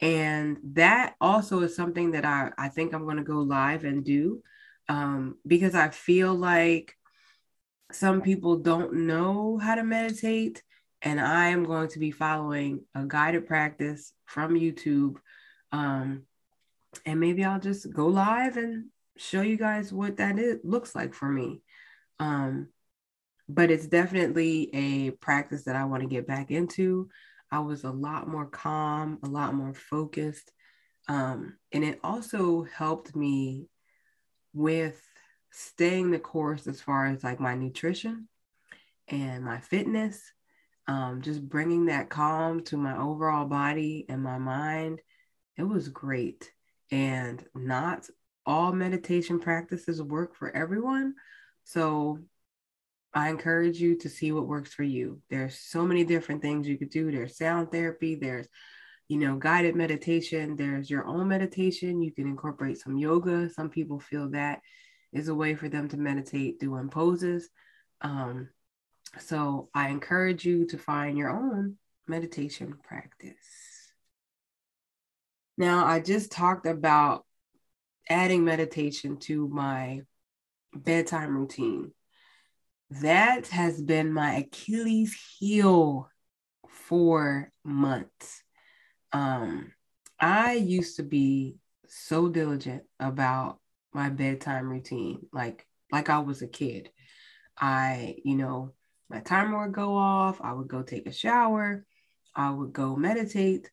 And 0.00 0.58
that 0.74 1.14
also 1.20 1.60
is 1.60 1.76
something 1.76 2.10
that 2.10 2.24
I, 2.24 2.50
I 2.58 2.68
think 2.68 2.92
I'm 2.92 3.04
going 3.04 3.16
to 3.16 3.22
go 3.22 3.38
live 3.38 3.84
and 3.84 4.04
do 4.04 4.42
um, 4.88 5.38
because 5.46 5.74
I 5.74 5.88
feel 5.88 6.34
like 6.34 6.96
some 7.92 8.22
people 8.22 8.56
don't 8.56 9.06
know 9.06 9.58
how 9.58 9.74
to 9.74 9.84
meditate. 9.84 10.62
And 11.02 11.20
I 11.20 11.48
am 11.48 11.64
going 11.64 11.88
to 11.88 11.98
be 11.98 12.10
following 12.10 12.84
a 12.94 13.04
guided 13.04 13.46
practice 13.46 14.12
from 14.24 14.54
YouTube. 14.54 15.16
Um, 15.72 16.22
and 17.04 17.20
maybe 17.20 17.44
I'll 17.44 17.60
just 17.60 17.92
go 17.92 18.06
live 18.06 18.56
and 18.56 18.86
show 19.16 19.42
you 19.42 19.56
guys 19.56 19.92
what 19.92 20.16
that 20.16 20.38
is, 20.38 20.60
looks 20.64 20.94
like 20.94 21.14
for 21.14 21.28
me. 21.28 21.62
Um, 22.18 22.68
but 23.48 23.70
it's 23.70 23.86
definitely 23.86 24.70
a 24.74 25.10
practice 25.10 25.64
that 25.64 25.76
I 25.76 25.84
want 25.84 26.02
to 26.02 26.08
get 26.08 26.26
back 26.26 26.50
into. 26.50 27.08
I 27.50 27.60
was 27.60 27.84
a 27.84 27.90
lot 27.90 28.26
more 28.26 28.46
calm, 28.46 29.18
a 29.22 29.28
lot 29.28 29.54
more 29.54 29.74
focused. 29.74 30.50
Um, 31.08 31.58
and 31.70 31.84
it 31.84 32.00
also 32.02 32.62
helped 32.62 33.14
me 33.14 33.68
with 34.54 35.00
staying 35.54 36.10
the 36.10 36.18
course 36.18 36.66
as 36.66 36.80
far 36.80 37.06
as 37.06 37.22
like 37.22 37.38
my 37.38 37.54
nutrition 37.54 38.28
and 39.08 39.44
my 39.44 39.60
fitness, 39.60 40.20
um, 40.88 41.22
just 41.22 41.48
bringing 41.48 41.86
that 41.86 42.10
calm 42.10 42.64
to 42.64 42.76
my 42.76 42.98
overall 42.98 43.46
body 43.46 44.04
and 44.08 44.22
my 44.22 44.38
mind. 44.38 45.00
It 45.56 45.62
was 45.62 45.88
great. 45.88 46.50
And 46.90 47.44
not 47.54 48.08
all 48.44 48.72
meditation 48.72 49.38
practices 49.38 50.02
work 50.02 50.34
for 50.34 50.54
everyone. 50.54 51.14
So 51.62 52.18
I 53.14 53.28
encourage 53.28 53.80
you 53.80 53.96
to 53.98 54.08
see 54.08 54.32
what 54.32 54.48
works 54.48 54.74
for 54.74 54.82
you. 54.82 55.22
There's 55.30 55.56
so 55.56 55.84
many 55.84 56.04
different 56.04 56.42
things 56.42 56.66
you 56.66 56.76
could 56.76 56.90
do. 56.90 57.12
There's 57.12 57.38
sound 57.38 57.70
therapy, 57.70 58.16
there's 58.16 58.48
you 59.08 59.18
know, 59.18 59.36
guided 59.36 59.76
meditation, 59.76 60.56
there's 60.56 60.88
your 60.88 61.06
own 61.06 61.28
meditation. 61.28 62.00
You 62.00 62.10
can 62.10 62.26
incorporate 62.26 62.78
some 62.78 62.96
yoga. 62.96 63.50
Some 63.50 63.68
people 63.68 64.00
feel 64.00 64.30
that 64.30 64.60
is 65.14 65.28
a 65.28 65.34
way 65.34 65.54
for 65.54 65.68
them 65.68 65.88
to 65.88 65.96
meditate 65.96 66.60
doing 66.60 66.90
poses. 66.90 67.48
Um, 68.02 68.50
so 69.18 69.70
I 69.72 69.88
encourage 69.88 70.44
you 70.44 70.66
to 70.66 70.78
find 70.78 71.16
your 71.16 71.30
own 71.30 71.76
meditation 72.06 72.74
practice. 72.82 73.36
Now, 75.56 75.86
I 75.86 76.00
just 76.00 76.32
talked 76.32 76.66
about 76.66 77.24
adding 78.10 78.44
meditation 78.44 79.16
to 79.20 79.48
my 79.48 80.02
bedtime 80.74 81.34
routine 81.36 81.92
that 82.90 83.48
has 83.48 83.80
been 83.80 84.12
my 84.12 84.36
Achilles 84.36 85.16
heel 85.38 86.08
for 86.68 87.50
months. 87.64 88.42
Um, 89.12 89.72
I 90.20 90.54
used 90.54 90.96
to 90.96 91.02
be 91.02 91.56
so 91.86 92.28
diligent 92.28 92.84
about 93.00 93.58
my 93.94 94.10
bedtime 94.10 94.68
routine 94.68 95.26
like 95.32 95.66
like 95.90 96.10
I 96.10 96.18
was 96.18 96.42
a 96.42 96.48
kid. 96.48 96.90
I, 97.56 98.16
you 98.24 98.36
know, 98.36 98.72
my 99.08 99.20
timer 99.20 99.64
would 99.64 99.74
go 99.74 99.96
off, 99.96 100.40
I 100.42 100.52
would 100.52 100.68
go 100.68 100.82
take 100.82 101.06
a 101.06 101.12
shower, 101.12 101.86
I 102.34 102.50
would 102.50 102.72
go 102.72 102.96
meditate. 102.96 103.70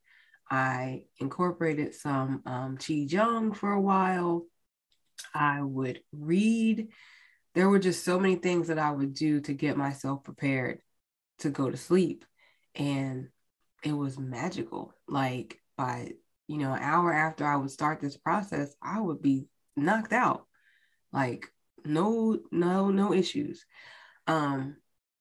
I 0.50 1.06
incorporated 1.18 1.96
some 1.96 2.44
um, 2.46 2.78
Qigong 2.78 3.56
for 3.56 3.72
a 3.72 3.82
while. 3.82 4.46
I 5.34 5.62
would 5.62 6.02
read. 6.12 6.90
There 7.56 7.70
were 7.70 7.80
just 7.80 8.04
so 8.04 8.20
many 8.20 8.36
things 8.36 8.68
that 8.68 8.78
I 8.78 8.92
would 8.92 9.14
do 9.14 9.40
to 9.42 9.54
get 9.54 9.78
myself 9.78 10.24
prepared 10.26 10.80
to 11.40 11.50
go 11.50 11.72
to 11.72 11.78
sleep. 11.78 12.26
And 12.76 13.30
it 13.84 13.94
was 13.94 14.20
magical. 14.20 14.94
Like 15.08 15.60
by, 15.78 16.12
you 16.48 16.58
know, 16.58 16.74
an 16.74 16.84
hour 16.84 17.14
after 17.14 17.46
I 17.46 17.56
would 17.56 17.72
start 17.72 18.02
this 18.02 18.18
process, 18.18 18.76
I 18.82 19.00
would 19.00 19.22
be 19.22 19.46
knocked 19.82 20.14
out. 20.14 20.46
Like 21.12 21.48
no, 21.86 22.40
no, 22.52 22.90
no 22.90 23.14
issues. 23.14 23.66
Um, 24.28 24.78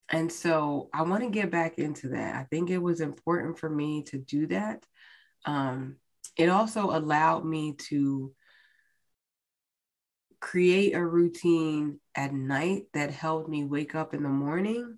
and 0.09 0.31
so 0.31 0.89
I 0.93 1.03
want 1.03 1.23
to 1.23 1.29
get 1.29 1.51
back 1.51 1.77
into 1.77 2.09
that. 2.09 2.35
I 2.35 2.43
think 2.43 2.69
it 2.69 2.77
was 2.77 3.01
important 3.01 3.57
for 3.57 3.69
me 3.69 4.03
to 4.03 4.17
do 4.17 4.47
that. 4.47 4.85
Um, 5.45 5.95
it 6.37 6.49
also 6.49 6.91
allowed 6.91 7.45
me 7.45 7.75
to 7.89 8.33
create 10.39 10.95
a 10.95 11.05
routine 11.05 11.99
at 12.15 12.33
night 12.33 12.83
that 12.93 13.11
helped 13.11 13.47
me 13.47 13.63
wake 13.63 13.95
up 13.95 14.13
in 14.13 14.23
the 14.23 14.29
morning 14.29 14.97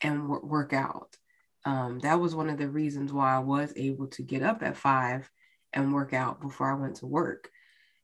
and 0.00 0.22
w- 0.22 0.46
work 0.46 0.72
out. 0.72 1.16
Um, 1.64 1.98
that 2.00 2.20
was 2.20 2.34
one 2.34 2.48
of 2.48 2.56
the 2.56 2.68
reasons 2.68 3.12
why 3.12 3.34
I 3.34 3.40
was 3.40 3.72
able 3.76 4.06
to 4.08 4.22
get 4.22 4.42
up 4.42 4.62
at 4.62 4.76
five 4.76 5.30
and 5.72 5.92
work 5.92 6.14
out 6.14 6.40
before 6.40 6.70
I 6.70 6.80
went 6.80 6.96
to 6.96 7.06
work. 7.06 7.50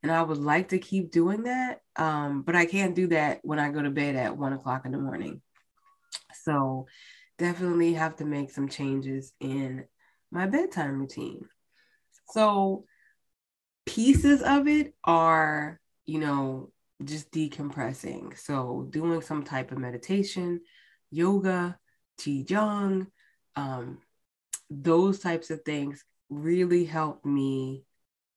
And 0.07 0.15
I 0.15 0.23
would 0.23 0.39
like 0.39 0.69
to 0.69 0.79
keep 0.79 1.11
doing 1.11 1.43
that, 1.43 1.81
um, 1.97 2.43
but 2.43 2.55
I 2.55 2.65
can't 2.65 2.95
do 2.95 3.09
that 3.09 3.41
when 3.43 3.59
I 3.59 3.73
go 3.73 3.83
to 3.83 3.91
bed 3.91 4.15
at 4.15 4.37
one 4.37 4.53
o'clock 4.53 4.87
in 4.87 4.93
the 4.93 4.99
morning. 4.99 5.43
So 6.45 6.87
definitely 7.39 7.95
have 7.95 8.15
to 8.19 8.25
make 8.25 8.53
some 8.53 8.69
changes 8.69 9.33
in 9.41 9.85
my 10.31 10.47
bedtime 10.47 11.01
routine. 11.01 11.49
So 12.31 12.85
pieces 13.85 14.43
of 14.43 14.69
it 14.69 14.95
are, 15.03 15.81
you 16.05 16.21
know, 16.21 16.71
just 17.03 17.33
decompressing. 17.33 18.39
So 18.39 18.87
doing 18.89 19.23
some 19.23 19.43
type 19.43 19.73
of 19.73 19.79
meditation, 19.79 20.61
yoga, 21.11 21.81
qigong, 22.21 23.09
um, 23.57 23.99
those 24.71 25.19
types 25.19 25.51
of 25.51 25.63
things 25.63 26.05
really 26.31 26.85
helped 26.85 27.27
me 27.27 27.83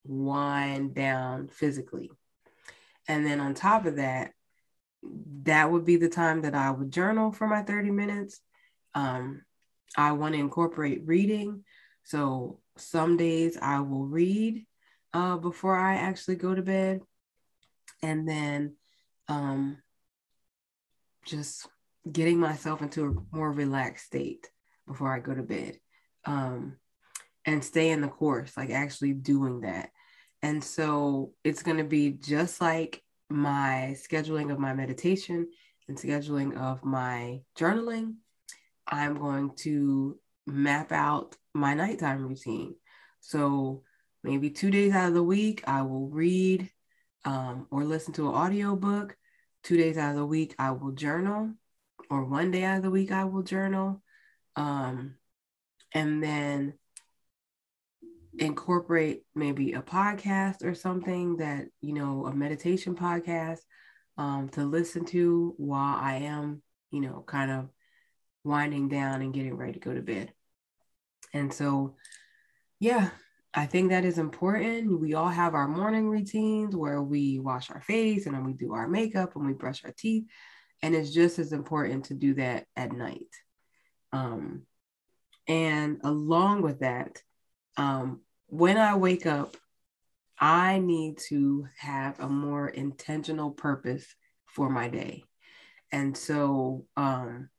wind 0.09 0.95
down 0.95 1.47
physically. 1.47 2.11
And 3.07 3.25
then 3.25 3.39
on 3.39 3.53
top 3.53 3.85
of 3.85 3.97
that, 3.97 4.33
that 5.43 5.71
would 5.71 5.85
be 5.85 5.95
the 5.95 6.09
time 6.09 6.41
that 6.41 6.55
I 6.55 6.71
would 6.71 6.91
journal 6.91 7.31
for 7.31 7.47
my 7.47 7.61
30 7.61 7.91
minutes. 7.91 8.41
Um, 8.93 9.43
I 9.95 10.11
want 10.13 10.33
to 10.33 10.39
incorporate 10.39 11.03
reading. 11.05 11.63
So 12.03 12.59
some 12.77 13.17
days 13.17 13.57
I 13.61 13.79
will 13.81 14.05
read 14.05 14.65
uh, 15.13 15.37
before 15.37 15.75
I 15.75 15.95
actually 15.95 16.35
go 16.35 16.53
to 16.53 16.61
bed. 16.61 17.01
And 18.01 18.27
then 18.27 18.75
um, 19.27 19.77
just 21.25 21.67
getting 22.09 22.39
myself 22.39 22.81
into 22.81 23.05
a 23.05 23.35
more 23.35 23.51
relaxed 23.51 24.07
state 24.07 24.49
before 24.87 25.13
I 25.13 25.19
go 25.19 25.33
to 25.33 25.43
bed. 25.43 25.79
Um, 26.25 26.77
and 27.45 27.63
stay 27.63 27.89
in 27.89 28.01
the 28.01 28.07
course, 28.07 28.55
like 28.57 28.69
actually 28.69 29.13
doing 29.13 29.61
that. 29.61 29.89
And 30.41 30.63
so 30.63 31.33
it's 31.43 31.63
going 31.63 31.77
to 31.77 31.83
be 31.83 32.11
just 32.11 32.61
like 32.61 33.03
my 33.29 33.95
scheduling 33.95 34.51
of 34.51 34.59
my 34.59 34.73
meditation 34.73 35.47
and 35.87 35.97
scheduling 35.97 36.57
of 36.57 36.83
my 36.83 37.41
journaling. 37.57 38.15
I'm 38.87 39.17
going 39.19 39.51
to 39.57 40.17
map 40.47 40.91
out 40.91 41.35
my 41.53 41.73
nighttime 41.73 42.25
routine. 42.25 42.75
So 43.19 43.83
maybe 44.23 44.49
two 44.49 44.71
days 44.71 44.93
out 44.93 45.09
of 45.09 45.13
the 45.13 45.23
week, 45.23 45.63
I 45.67 45.81
will 45.81 46.07
read 46.07 46.69
um, 47.25 47.67
or 47.69 47.83
listen 47.83 48.13
to 48.13 48.29
an 48.29 48.35
audiobook. 48.35 49.15
Two 49.63 49.77
days 49.77 49.97
out 49.97 50.11
of 50.11 50.15
the 50.15 50.25
week, 50.25 50.55
I 50.57 50.71
will 50.71 50.93
journal, 50.93 51.53
or 52.09 52.23
one 52.23 52.49
day 52.49 52.63
out 52.63 52.77
of 52.77 52.83
the 52.83 52.89
week, 52.89 53.11
I 53.11 53.25
will 53.25 53.43
journal. 53.43 54.01
Um, 54.55 55.15
and 55.93 56.23
then 56.23 56.75
incorporate 58.39 59.23
maybe 59.35 59.73
a 59.73 59.81
podcast 59.81 60.63
or 60.63 60.73
something 60.73 61.37
that, 61.37 61.65
you 61.81 61.93
know, 61.93 62.25
a 62.25 62.33
meditation 62.33 62.95
podcast 62.95 63.59
um, 64.17 64.49
to 64.49 64.63
listen 64.63 65.05
to 65.05 65.53
while 65.57 65.95
I 65.95 66.15
am, 66.23 66.61
you 66.91 67.01
know, 67.01 67.23
kind 67.25 67.51
of 67.51 67.69
winding 68.43 68.89
down 68.89 69.21
and 69.21 69.33
getting 69.33 69.55
ready 69.55 69.73
to 69.73 69.79
go 69.79 69.93
to 69.93 70.01
bed. 70.01 70.33
And 71.33 71.53
so, 71.53 71.95
yeah, 72.79 73.09
I 73.53 73.65
think 73.65 73.89
that 73.89 74.05
is 74.05 74.17
important. 74.17 74.99
We 74.99 75.13
all 75.13 75.29
have 75.29 75.53
our 75.53 75.67
morning 75.67 76.09
routines 76.09 76.75
where 76.75 77.01
we 77.01 77.39
wash 77.39 77.69
our 77.69 77.81
face 77.81 78.25
and 78.25 78.35
then 78.35 78.45
we 78.45 78.53
do 78.53 78.73
our 78.73 78.87
makeup 78.87 79.35
and 79.35 79.45
we 79.45 79.53
brush 79.53 79.83
our 79.85 79.93
teeth. 79.97 80.25
And 80.81 80.95
it's 80.95 81.11
just 81.11 81.39
as 81.39 81.51
important 81.51 82.05
to 82.05 82.13
do 82.13 82.35
that 82.35 82.65
at 82.75 82.91
night. 82.91 83.27
Um, 84.13 84.63
and 85.47 85.99
along 86.03 86.61
with 86.61 86.79
that, 86.79 87.21
um, 87.75 88.21
when 88.49 88.77
I 88.77 88.95
wake 88.95 89.25
up, 89.25 89.55
I 90.39 90.79
need 90.79 91.17
to 91.29 91.67
have 91.77 92.19
a 92.19 92.29
more 92.29 92.67
intentional 92.67 93.51
purpose 93.51 94.05
for 94.45 94.69
my 94.69 94.87
day. 94.87 95.23
And 95.91 96.15
so 96.15 96.85
um, 96.95 97.49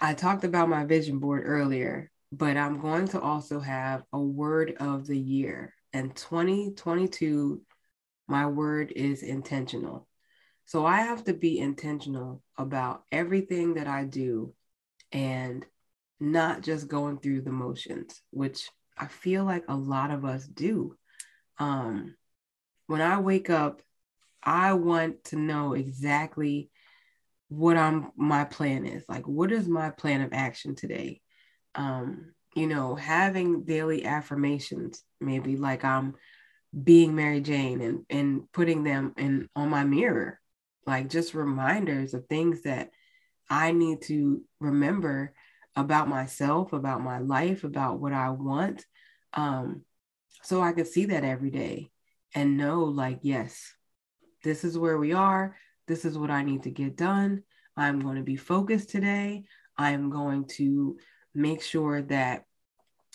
I 0.00 0.14
talked 0.14 0.44
about 0.44 0.68
my 0.68 0.84
vision 0.84 1.18
board 1.18 1.44
earlier, 1.46 2.10
but 2.32 2.56
I'm 2.56 2.80
going 2.80 3.08
to 3.08 3.20
also 3.20 3.60
have 3.60 4.02
a 4.12 4.20
word 4.20 4.74
of 4.80 5.06
the 5.06 5.18
year. 5.18 5.74
And 5.92 6.14
2022, 6.16 7.62
my 8.26 8.46
word 8.46 8.92
is 8.96 9.22
intentional. 9.22 10.08
So 10.64 10.86
I 10.86 11.02
have 11.02 11.24
to 11.24 11.34
be 11.34 11.58
intentional 11.58 12.42
about 12.56 13.04
everything 13.12 13.74
that 13.74 13.86
I 13.86 14.04
do 14.04 14.54
and 15.12 15.64
not 16.22 16.62
just 16.62 16.86
going 16.86 17.18
through 17.18 17.42
the 17.42 17.50
motions, 17.50 18.22
which 18.30 18.70
I 18.96 19.06
feel 19.06 19.44
like 19.44 19.64
a 19.66 19.74
lot 19.74 20.12
of 20.12 20.24
us 20.24 20.46
do. 20.46 20.96
Um, 21.58 22.14
when 22.86 23.00
I 23.00 23.18
wake 23.18 23.50
up, 23.50 23.82
I 24.40 24.74
want 24.74 25.24
to 25.24 25.36
know 25.36 25.72
exactly 25.72 26.70
what 27.48 27.76
I'm 27.76 28.12
my 28.16 28.44
plan 28.44 28.86
is. 28.86 29.04
Like, 29.08 29.26
what 29.26 29.50
is 29.50 29.66
my 29.66 29.90
plan 29.90 30.20
of 30.20 30.32
action 30.32 30.76
today? 30.76 31.20
Um, 31.74 32.34
you 32.54 32.68
know, 32.68 32.94
having 32.94 33.64
daily 33.64 34.04
affirmations, 34.04 35.02
maybe 35.20 35.56
like 35.56 35.84
I'm 35.84 36.14
being 36.84 37.16
Mary 37.16 37.40
Jane 37.40 37.80
and 37.80 38.06
and 38.08 38.52
putting 38.52 38.84
them 38.84 39.12
in 39.16 39.48
on 39.56 39.70
my 39.70 39.82
mirror, 39.82 40.38
like 40.86 41.10
just 41.10 41.34
reminders 41.34 42.14
of 42.14 42.26
things 42.26 42.62
that 42.62 42.90
I 43.50 43.72
need 43.72 44.02
to 44.02 44.42
remember 44.60 45.34
about 45.76 46.08
myself, 46.08 46.72
about 46.72 47.02
my 47.02 47.18
life, 47.18 47.64
about 47.64 48.00
what 48.00 48.12
I 48.12 48.30
want. 48.30 48.84
Um, 49.32 49.82
so 50.42 50.60
I 50.60 50.72
could 50.72 50.86
see 50.86 51.06
that 51.06 51.24
every 51.24 51.50
day 51.50 51.90
and 52.34 52.56
know, 52.56 52.84
like, 52.84 53.20
yes, 53.22 53.72
this 54.44 54.64
is 54.64 54.78
where 54.78 54.98
we 54.98 55.12
are. 55.12 55.56
This 55.86 56.04
is 56.04 56.18
what 56.18 56.30
I 56.30 56.42
need 56.42 56.64
to 56.64 56.70
get 56.70 56.96
done. 56.96 57.42
I'm 57.76 58.00
going 58.00 58.16
to 58.16 58.22
be 58.22 58.36
focused 58.36 58.90
today. 58.90 59.44
I'm 59.78 60.10
going 60.10 60.46
to 60.56 60.96
make 61.34 61.62
sure 61.62 62.02
that 62.02 62.44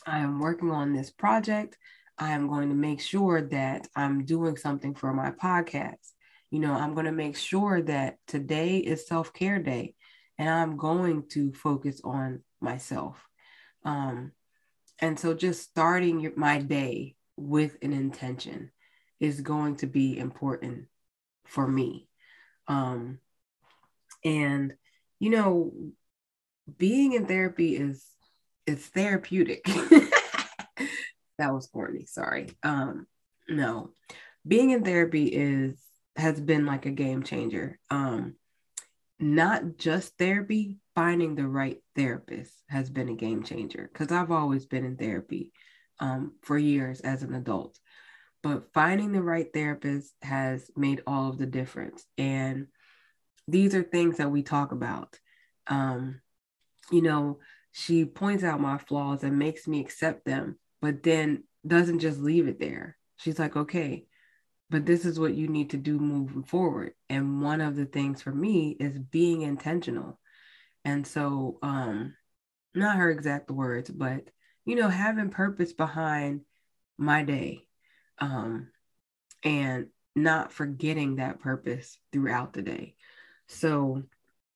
I 0.06 0.20
am 0.20 0.40
working 0.40 0.72
on 0.72 0.94
this 0.94 1.12
project. 1.12 1.78
I 2.18 2.32
am 2.32 2.48
going 2.48 2.70
to 2.70 2.76
make 2.76 3.00
sure 3.00 3.42
that 3.50 3.88
I'm 3.96 4.26
doing 4.26 4.58
something 4.58 4.96
for 4.96 5.14
my 5.14 5.32
podcast. 5.32 6.14
You 6.50 6.60
know, 6.60 6.74
I'm 6.74 6.94
going 6.94 7.06
to 7.06 7.12
make 7.12 7.38
sure 7.38 7.82
that 7.84 8.18
today 8.26 8.78
is 8.78 9.08
self 9.08 9.34
care 9.34 9.60
day 9.60 9.96
and 10.38 10.50
I'm 10.50 10.78
going 10.78 11.24
to 11.32 11.52
focus 11.54 12.02
on 12.04 12.42
myself. 12.62 13.28
Um, 13.84 14.32
and 15.00 15.20
so 15.20 15.34
just 15.34 15.64
starting 15.64 16.20
your, 16.20 16.34
my 16.36 16.60
day 16.60 17.16
with 17.36 17.78
an 17.82 17.94
intention 17.94 18.72
is 19.20 19.42
going 19.42 19.78
to 19.78 19.88
be 19.88 20.18
important 20.18 20.86
for 21.46 21.68
me. 21.68 22.08
Um, 22.68 23.20
and, 24.24 24.74
you 25.20 25.30
know, 25.30 25.74
being 26.78 27.14
in 27.14 27.26
therapy 27.26 27.76
is 27.76 28.04
it's 28.66 28.86
therapeutic. 28.88 29.64
that 31.38 31.54
was 31.54 31.68
corny, 31.68 32.06
sorry. 32.06 32.50
Um, 32.64 33.08
no. 33.48 33.92
Being 34.46 34.72
in 34.72 34.84
therapy 34.84 35.26
is 35.26 35.80
has 36.18 36.40
been 36.40 36.66
like 36.66 36.86
a 36.86 36.92
game 36.92 37.24
changer. 37.24 37.80
Um, 37.90 38.36
not 39.20 39.78
just 39.78 40.18
therapy, 40.18 40.78
finding 40.98 41.36
the 41.36 41.48
right 41.48 41.78
therapist 41.96 42.64
has 42.70 42.90
been 42.90 43.10
a 43.10 43.16
game 43.16 43.44
changer 43.44 43.88
because 43.94 44.12
I've 44.12 44.32
always 44.32 44.66
been 44.66 44.84
in 44.84 44.98
therapy 44.98 45.54
um, 46.00 46.34
for 46.42 46.58
years 46.58 47.02
as 47.02 47.22
an 47.22 47.36
adult. 47.36 47.80
but 48.44 48.74
finding 48.74 49.12
the 49.12 49.22
right 49.22 49.48
therapist 49.54 50.14
has 50.24 50.72
made 50.76 51.04
all 51.08 51.30
of 51.30 51.38
the 51.38 51.46
difference. 51.46 52.06
And 52.18 52.68
these 53.48 53.76
are 53.76 53.84
things 53.84 54.18
that 54.18 54.32
we 54.32 54.44
talk 54.44 54.72
about. 54.72 55.20
Um, 55.68 56.22
you 56.92 57.04
know, 57.04 57.40
she 57.74 58.06
points 58.06 58.44
out 58.44 58.62
my 58.62 58.80
flaws 58.80 59.24
and 59.24 59.38
makes 59.40 59.68
me 59.68 59.82
accept 59.82 60.26
them, 60.26 60.58
but 60.82 61.04
then 61.04 61.44
doesn't 61.68 62.00
just 62.00 62.20
leave 62.20 62.48
it 62.48 62.60
there. 62.60 62.98
She's 63.18 63.40
like, 63.40 63.56
okay, 63.56 64.08
but 64.70 64.86
this 64.86 65.06
is 65.06 65.20
what 65.20 65.36
you 65.36 65.48
need 65.48 65.72
to 65.72 65.78
do 65.78 66.00
moving 66.00 66.44
forward. 66.44 66.94
And 67.10 67.42
one 67.42 67.62
of 67.62 67.76
the 67.76 67.86
things 67.86 68.22
for 68.22 68.32
me 68.32 68.78
is 68.80 69.00
being 69.00 69.42
intentional. 69.42 70.20
And 70.88 71.06
so, 71.06 71.60
um, 71.62 72.16
not 72.74 72.96
her 72.96 73.12
exact 73.12 73.52
words, 73.52 73.90
but 73.90 74.24
you 74.64 74.76
know, 74.76 74.88
having 74.88 75.30
purpose 75.30 75.74
behind 75.74 76.42
my 76.98 77.24
day. 77.24 77.68
Um, 78.20 78.70
and 79.44 79.88
not 80.16 80.54
forgetting 80.54 81.18
that 81.18 81.42
purpose 81.42 81.98
throughout 82.14 82.54
the 82.54 82.62
day. 82.62 82.96
So, 83.48 84.04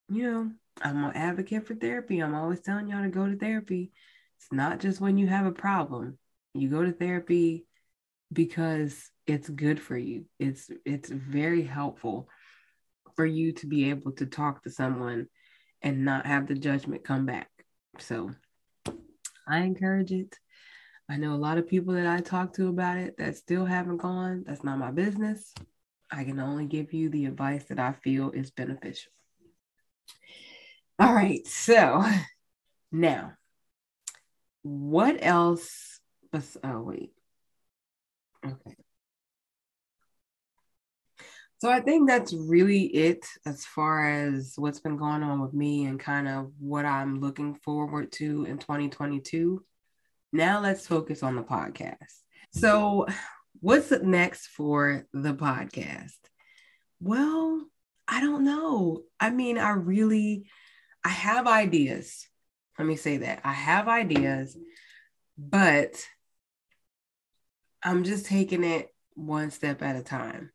you 0.08 0.22
know, 0.30 0.50
I'm 0.80 1.04
an 1.04 1.12
advocate 1.14 1.66
for 1.66 1.74
therapy. 1.74 2.20
I'm 2.20 2.34
always 2.34 2.60
telling 2.60 2.88
y'all 2.88 3.02
to 3.02 3.10
go 3.10 3.26
to 3.26 3.36
therapy. 3.36 3.92
It's 4.38 4.50
not 4.50 4.80
just 4.80 5.02
when 5.02 5.18
you 5.18 5.26
have 5.26 5.44
a 5.44 5.52
problem. 5.52 6.18
You 6.54 6.70
go 6.70 6.82
to 6.82 6.92
therapy 6.92 7.66
because 8.32 9.10
it's 9.26 9.50
good 9.50 9.78
for 9.78 9.98
you. 9.98 10.24
It's 10.38 10.70
it's 10.86 11.10
very 11.10 11.62
helpful 11.62 12.28
for 13.16 13.26
you 13.26 13.52
to 13.52 13.66
be 13.66 13.90
able 13.90 14.12
to 14.12 14.26
talk 14.26 14.62
to 14.62 14.70
someone 14.70 15.28
and 15.82 16.04
not 16.04 16.26
have 16.26 16.46
the 16.46 16.54
judgment 16.54 17.04
come 17.04 17.26
back. 17.26 17.48
So 17.98 18.30
I 19.46 19.58
encourage 19.60 20.12
it. 20.12 20.38
I 21.08 21.16
know 21.16 21.34
a 21.34 21.36
lot 21.36 21.58
of 21.58 21.68
people 21.68 21.94
that 21.94 22.06
I 22.06 22.20
talk 22.20 22.54
to 22.54 22.68
about 22.68 22.98
it 22.98 23.16
that 23.18 23.36
still 23.36 23.64
haven't 23.64 23.98
gone. 23.98 24.44
That's 24.46 24.64
not 24.64 24.78
my 24.78 24.90
business. 24.90 25.52
I 26.10 26.24
can 26.24 26.38
only 26.40 26.66
give 26.66 26.92
you 26.92 27.08
the 27.08 27.26
advice 27.26 27.64
that 27.64 27.78
I 27.78 27.92
feel 27.92 28.30
is 28.30 28.50
beneficial. 28.50 29.12
All 30.98 31.12
right. 31.12 31.46
So 31.46 32.04
now, 32.92 33.32
what 34.62 35.18
else? 35.20 36.00
Oh, 36.62 36.82
wait. 36.82 37.12
Okay. 38.46 38.76
So 41.62 41.70
I 41.70 41.78
think 41.78 42.08
that's 42.08 42.32
really 42.34 42.86
it 42.86 43.24
as 43.46 43.64
far 43.64 44.10
as 44.10 44.54
what's 44.56 44.80
been 44.80 44.96
going 44.96 45.22
on 45.22 45.40
with 45.40 45.54
me 45.54 45.84
and 45.84 46.00
kind 46.00 46.26
of 46.26 46.50
what 46.58 46.84
I'm 46.84 47.20
looking 47.20 47.54
forward 47.54 48.10
to 48.14 48.46
in 48.46 48.58
2022. 48.58 49.64
Now 50.32 50.58
let's 50.58 50.88
focus 50.88 51.22
on 51.22 51.36
the 51.36 51.44
podcast. 51.44 52.18
So, 52.50 53.06
what's 53.60 53.92
next 53.92 54.48
for 54.48 55.06
the 55.12 55.34
podcast? 55.34 56.18
Well, 56.98 57.64
I 58.08 58.20
don't 58.20 58.44
know. 58.44 59.04
I 59.20 59.30
mean, 59.30 59.56
I 59.56 59.70
really 59.70 60.46
I 61.04 61.10
have 61.10 61.46
ideas. 61.46 62.26
Let 62.76 62.88
me 62.88 62.96
say 62.96 63.18
that. 63.18 63.42
I 63.44 63.52
have 63.52 63.86
ideas, 63.86 64.58
but 65.38 66.04
I'm 67.84 68.02
just 68.02 68.26
taking 68.26 68.64
it 68.64 68.92
one 69.14 69.52
step 69.52 69.80
at 69.80 69.94
a 69.94 70.02
time. 70.02 70.50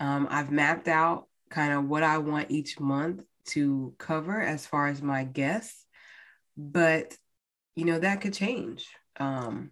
Um, 0.00 0.28
I've 0.30 0.50
mapped 0.50 0.88
out 0.88 1.26
kind 1.50 1.72
of 1.72 1.84
what 1.88 2.02
I 2.02 2.18
want 2.18 2.50
each 2.50 2.78
month 2.78 3.22
to 3.46 3.94
cover 3.98 4.40
as 4.40 4.66
far 4.66 4.88
as 4.88 5.02
my 5.02 5.24
guests, 5.24 5.84
but 6.56 7.16
you 7.74 7.84
know 7.84 7.98
that 7.98 8.20
could 8.20 8.34
change. 8.34 8.86
Um, 9.18 9.70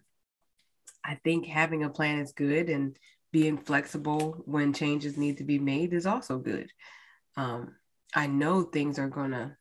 I 1.04 1.16
think 1.22 1.46
having 1.46 1.84
a 1.84 1.90
plan 1.90 2.18
is 2.18 2.32
good, 2.32 2.68
and 2.68 2.96
being 3.32 3.58
flexible 3.58 4.42
when 4.46 4.72
changes 4.72 5.16
need 5.16 5.38
to 5.38 5.44
be 5.44 5.58
made 5.58 5.92
is 5.92 6.06
also 6.06 6.38
good. 6.38 6.70
Um, 7.36 7.74
I 8.14 8.26
know 8.26 8.62
things 8.62 8.98
are 8.98 9.08
gonna 9.08 9.56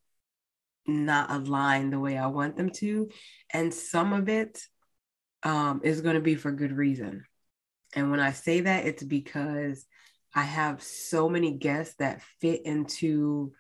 not 0.88 1.32
align 1.32 1.90
the 1.90 2.00
way 2.00 2.18
I 2.18 2.28
want 2.28 2.58
them 2.58 2.70
to, 2.72 3.10
and 3.52 3.74
some 3.74 4.14
of 4.14 4.30
it 4.30 4.62
um, 5.44 5.82
is 5.84 6.02
going 6.02 6.16
to 6.16 6.22
be 6.22 6.36
for 6.36 6.52
good 6.52 6.72
reason. 6.72 7.24
And 7.96 8.12
when 8.12 8.20
I 8.20 8.32
say 8.32 8.62
that, 8.62 8.86
it's 8.86 9.04
because 9.04 9.86
I 10.36 10.44
have 10.44 10.84
so 10.84 11.30
many 11.30 11.52
guests 11.52 11.96
that 11.96 12.22
fit 12.42 12.66
into 12.66 13.54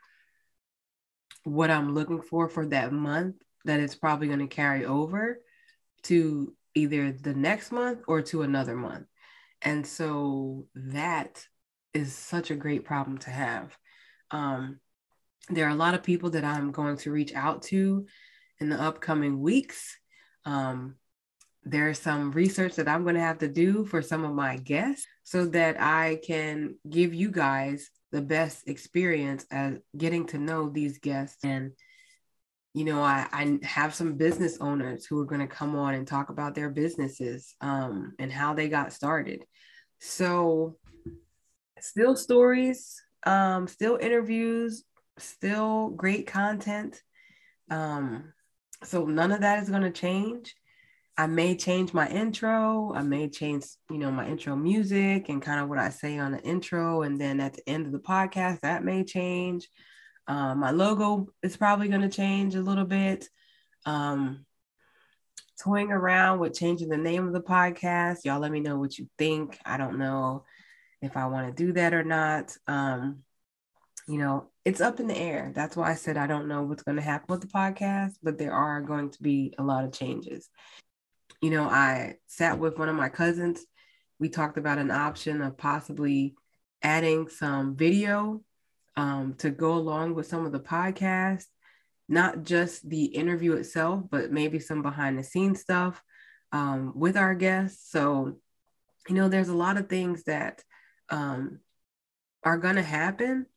what 1.46 1.72
I'm 1.72 1.96
looking 1.96 2.22
for 2.22 2.50
for 2.50 2.66
that 2.68 2.92
month 2.92 3.38
that 3.64 3.80
it's 3.80 3.96
probably 3.96 4.28
going 4.28 4.40
to 4.40 4.48
carry 4.48 4.86
over 4.86 5.40
to 6.04 6.54
either 6.76 7.14
the 7.14 7.34
next 7.34 7.72
month 7.72 8.02
or 8.08 8.22
to 8.24 8.42
another 8.42 8.76
month. 8.76 9.08
And 9.62 9.88
so 9.88 10.68
that 10.76 11.48
is 11.94 12.14
such 12.14 12.52
a 12.52 12.56
great 12.56 12.84
problem 12.84 13.18
to 13.20 13.30
have. 13.30 13.76
Um, 14.30 14.80
there 15.50 15.66
are 15.66 15.72
a 15.72 15.76
lot 15.76 15.94
of 15.94 16.04
people 16.04 16.32
that 16.32 16.44
I'm 16.44 16.72
going 16.72 16.98
to 16.98 17.12
reach 17.12 17.34
out 17.34 17.64
to 17.64 18.06
in 18.60 18.70
the 18.70 18.82
upcoming 18.82 19.40
weeks. 19.40 19.98
Um, 20.44 20.96
there's 21.65 21.99
some 21.99 22.32
research 22.32 22.75
that 22.75 22.88
I'm 22.88 23.04
going 23.04 23.15
to 23.15 23.21
have 23.21 23.39
to 23.39 23.47
do 23.47 23.86
for 23.86 24.01
some 24.01 24.23
of 24.23 24.34
my 24.34 24.58
guests 24.58 25.08
so 25.23 25.45
that 25.47 25.82
I 25.82 26.19
can 26.25 26.75
give 26.88 27.13
you 27.13 27.32
guys 27.32 27.89
the 28.12 28.21
best 28.21 28.69
experience 28.69 29.45
as 29.49 29.80
getting 29.97 30.28
to 30.28 30.38
know 30.38 30.69
these 30.69 30.99
guests. 30.99 31.43
And, 31.43 31.71
you 32.75 32.86
know, 32.86 33.01
I, 33.01 33.28
I 33.34 33.60
have 33.63 33.95
some 33.95 34.15
business 34.15 34.60
owners 34.62 35.08
who 35.08 35.19
are 35.19 35.25
going 35.25 35.41
to 35.41 35.47
come 35.47 35.75
on 35.75 35.95
and 35.95 36.08
talk 36.08 36.30
about 36.30 36.54
their 36.54 36.69
businesses 36.69 37.56
um, 37.62 38.13
and 38.19 38.32
how 38.32 38.54
they 38.54 38.69
got 38.69 38.93
started. 38.93 39.43
So, 39.99 40.78
still 41.80 42.15
stories, 42.15 43.01
um, 43.25 43.67
still 43.67 43.97
interviews, 43.99 44.84
still 45.17 45.89
great 45.89 46.28
content. 46.28 47.01
Um, 47.71 48.34
so, 48.84 49.06
none 49.06 49.32
of 49.32 49.41
that 49.41 49.63
is 49.63 49.69
going 49.69 49.82
to 49.82 49.91
change 49.91 50.54
I 51.17 51.28
may 51.28 51.56
change 51.56 51.93
my 51.93 52.10
intro. 52.10 52.93
I 52.93 53.01
may 53.01 53.30
change, 53.30 53.65
you 53.89 53.97
know, 53.97 54.12
my 54.12 54.28
intro 54.28 54.56
music 54.56 55.30
and 55.30 55.41
kind 55.41 55.62
of 55.62 55.69
what 55.69 55.78
I 55.78 55.89
say 55.89 56.17
on 56.17 56.34
the 56.34 56.41
intro. 56.41 57.04
And 57.04 57.19
then 57.19 57.39
at 57.39 57.54
the 57.54 57.69
end 57.69 57.86
of 57.86 57.93
the 57.93 57.99
podcast, 57.99 58.62
that 58.62 58.84
may 58.84 59.06
change. 59.06 59.69
Um, 60.28 60.60
my 60.60 60.71
logo 60.71 61.28
is 61.41 61.56
probably 61.56 61.88
going 61.88 62.01
to 62.01 62.10
change 62.10 62.56
a 62.56 62.62
little 62.62 62.86
bit. 62.86 63.30
Um, 63.86 64.45
toying 65.63 65.91
around 65.91 66.39
with 66.39 66.54
changing 66.54 66.89
the 66.89 66.97
name 66.97 67.25
of 67.25 67.34
the 67.34 67.41
podcast. 67.41 68.25
Y'all 68.25 68.41
let 68.41 68.51
me 68.51 68.60
know 68.60 68.78
what 68.78 68.97
you 68.97 69.08
think. 69.17 69.58
I 69.65 69.78
don't 69.78 69.97
know 69.97 70.43
if 71.01 71.15
I 71.15 71.28
want 71.28 71.47
to 71.47 71.65
do 71.65 71.71
that 71.73 71.93
or 71.93 72.04
not. 72.04 72.58
Um, 72.67 73.19
you 74.06 74.17
know, 74.17 74.49
it's 74.65 74.82
up 74.82 74.99
in 74.99 75.08
the 75.08 75.17
air. 75.17 75.54
That's 75.56 75.78
why 75.78 75.91
I 75.91 75.95
said 75.95 76.17
I 76.17 76.28
don't 76.28 76.49
know 76.49 76.63
what's 76.63 76.84
going 76.84 76.97
to 76.97 77.01
happen 77.01 77.28
with 77.30 77.41
the 77.41 77.47
podcast, 77.47 78.15
but 78.21 78.38
there 78.38 78.54
are 78.54 78.82
going 78.82 79.12
to 79.12 79.23
be 79.23 79.54
a 79.58 79.63
lot 79.63 79.86
of 79.86 79.93
changes 79.93 80.49
you 81.41 81.50
know, 81.50 81.63
I 81.63 82.15
sat 82.28 82.60
with 82.60 82.78
one 82.78 82.89
of 82.89 82.95
my 82.95 83.10
cousins. 83.10 83.65
We 84.19 84.30
talked 84.30 84.58
about 84.58 84.78
an 84.78 84.91
option 84.91 85.41
of 85.41 85.58
possibly 85.58 86.36
adding 86.82 87.28
some 87.28 87.76
video 87.76 88.41
um, 88.95 89.36
to 89.39 89.50
go 89.50 89.74
along 89.74 90.15
with 90.15 90.28
some 90.28 90.45
of 90.45 90.52
the 90.52 90.60
podcasts, 90.60 91.48
not 92.08 92.43
just 92.43 92.89
the 92.89 93.06
interview 93.06 93.54
itself, 93.54 94.04
but 94.10 94.32
maybe 94.32 94.60
some 94.60 94.82
behind 94.82 95.17
the 95.17 95.24
scenes 95.24 95.62
stuff 95.62 96.02
um, 96.52 96.93
with 96.95 97.17
our 97.17 97.36
guests. 97.36 97.91
So, 97.91 98.38
you 99.10 99.15
know, 99.15 99.28
there's 99.28 99.50
a 99.50 99.56
lot 99.56 99.78
of 99.78 99.89
things 99.89 100.24
that 100.24 100.63
um, 101.10 101.60
are 102.43 102.58
going 102.58 102.76
to 102.76 102.84
happen. 102.84 103.48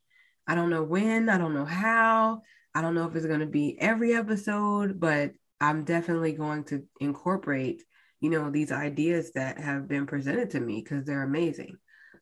I 0.47 0.55
don't 0.55 0.69
know 0.71 0.83
when, 0.83 1.29
I 1.29 1.37
don't 1.37 1.53
know 1.53 1.65
how, 1.65 2.41
I 2.73 2.81
don't 2.81 2.95
know 2.95 3.07
if 3.07 3.15
it's 3.15 3.25
going 3.25 3.39
to 3.39 3.45
be 3.45 3.79
every 3.79 4.13
episode, 4.13 4.99
but 4.99 5.31
I'm 5.61 5.83
definitely 5.83 6.33
going 6.33 6.63
to 6.65 6.83
incorporate, 6.99 7.83
you 8.19 8.29
know, 8.29 8.49
these 8.49 8.71
ideas 8.71 9.31
that 9.33 9.59
have 9.59 9.87
been 9.87 10.05
presented 10.05 10.51
to 10.51 10.59
me 10.59 10.81
because 10.83 11.05
they're 11.05 11.23
amazing. 11.23 11.77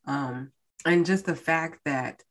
Um, 0.06 0.52
and 0.86 1.06
just 1.06 1.26
the 1.26 1.36
fact 1.36 1.82
that 1.86 2.24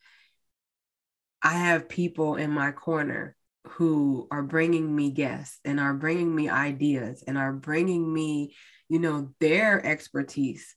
I 1.42 1.52
have 1.52 1.88
people 1.88 2.36
in 2.36 2.50
my 2.50 2.72
corner 2.72 3.36
who 3.68 4.26
are 4.30 4.42
bringing 4.42 4.94
me 4.94 5.10
guests 5.10 5.58
and 5.64 5.78
are 5.78 5.94
bringing 5.94 6.34
me 6.34 6.48
ideas 6.48 7.22
and 7.26 7.36
are 7.36 7.52
bringing 7.52 8.12
me, 8.12 8.54
you 8.88 8.98
know, 8.98 9.32
their 9.40 9.84
expertise 9.84 10.74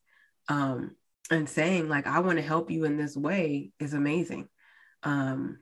um, 0.48 0.96
and 1.32 1.48
saying, 1.48 1.88
like, 1.88 2.08
I 2.08 2.20
want 2.20 2.38
to 2.38 2.44
help 2.44 2.72
you 2.72 2.86
in 2.86 2.98
this 2.98 3.16
way 3.16 3.72
is 3.80 3.94
amazing. 3.94 4.48
Um, 5.04 5.60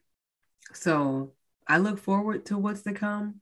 so 0.73 1.33
I 1.67 1.77
look 1.77 1.99
forward 1.99 2.45
to 2.47 2.57
what's 2.57 2.81
to 2.83 2.93
come 2.93 3.41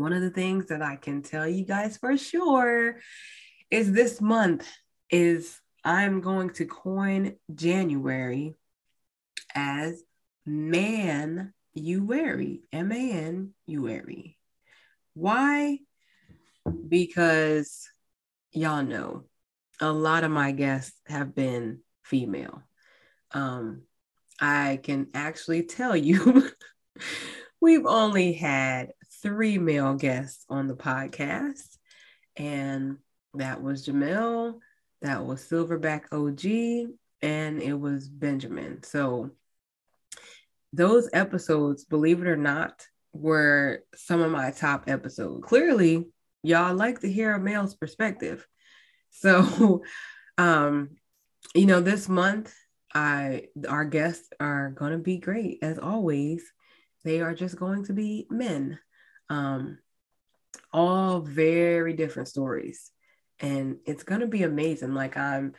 one 0.00 0.12
of 0.12 0.22
the 0.22 0.30
things 0.30 0.66
that 0.66 0.82
I 0.82 0.96
can 0.96 1.22
tell 1.22 1.46
you 1.46 1.64
guys 1.64 1.96
for 1.96 2.16
sure 2.16 2.96
is 3.70 3.92
this 3.92 4.20
month 4.20 4.68
is 5.10 5.60
I'm 5.84 6.20
going 6.20 6.50
to 6.50 6.66
coin 6.66 7.36
January 7.54 8.54
as 9.54 10.02
man 10.46 11.52
you 11.74 12.04
weary. 13.82 14.36
Why? 15.14 15.80
Because 16.88 17.88
y'all 18.52 18.82
know 18.82 19.24
a 19.80 19.92
lot 19.92 20.24
of 20.24 20.30
my 20.30 20.52
guests 20.52 20.98
have 21.06 21.34
been 21.34 21.80
female. 22.02 22.62
Um, 23.32 23.82
I 24.40 24.80
can 24.82 25.08
actually 25.14 25.64
tell 25.64 25.96
you 25.96 26.50
we've 27.60 27.86
only 27.86 28.32
had 28.32 28.92
three 29.22 29.58
male 29.58 29.94
guests 29.94 30.44
on 30.48 30.68
the 30.68 30.76
podcast, 30.76 31.76
and 32.36 32.98
that 33.34 33.62
was 33.62 33.86
Jamel, 33.86 34.58
that 35.02 35.24
was 35.24 35.42
Silverback 35.42 36.12
OG, 36.12 36.94
and 37.22 37.62
it 37.62 37.74
was 37.74 38.08
Benjamin. 38.08 38.82
So 38.82 39.30
those 40.72 41.08
episodes, 41.12 41.84
believe 41.84 42.20
it 42.20 42.28
or 42.28 42.36
not, 42.36 42.86
were 43.12 43.84
some 43.94 44.20
of 44.20 44.30
my 44.30 44.50
top 44.50 44.84
episodes. 44.86 45.44
Clearly, 45.44 46.06
y'all 46.42 46.74
like 46.74 47.00
to 47.00 47.10
hear 47.10 47.34
a 47.34 47.40
male's 47.40 47.74
perspective. 47.74 48.46
So, 49.10 49.82
um, 50.38 50.90
you 51.54 51.66
know, 51.66 51.80
this 51.80 52.08
month, 52.08 52.54
I 52.94 53.48
our 53.68 53.84
guests 53.84 54.28
are 54.40 54.70
going 54.70 54.92
to 54.92 54.98
be 54.98 55.18
great 55.18 55.58
as 55.62 55.78
always. 55.78 56.42
They 57.04 57.20
are 57.20 57.34
just 57.34 57.56
going 57.56 57.84
to 57.86 57.92
be 57.92 58.26
men. 58.30 58.78
Um, 59.30 59.78
all 60.72 61.20
very 61.20 61.94
different 61.94 62.28
stories. 62.28 62.90
And 63.40 63.78
it's 63.86 64.02
going 64.02 64.20
to 64.20 64.26
be 64.26 64.42
amazing. 64.42 64.94
Like 64.94 65.16
I'm 65.16 65.54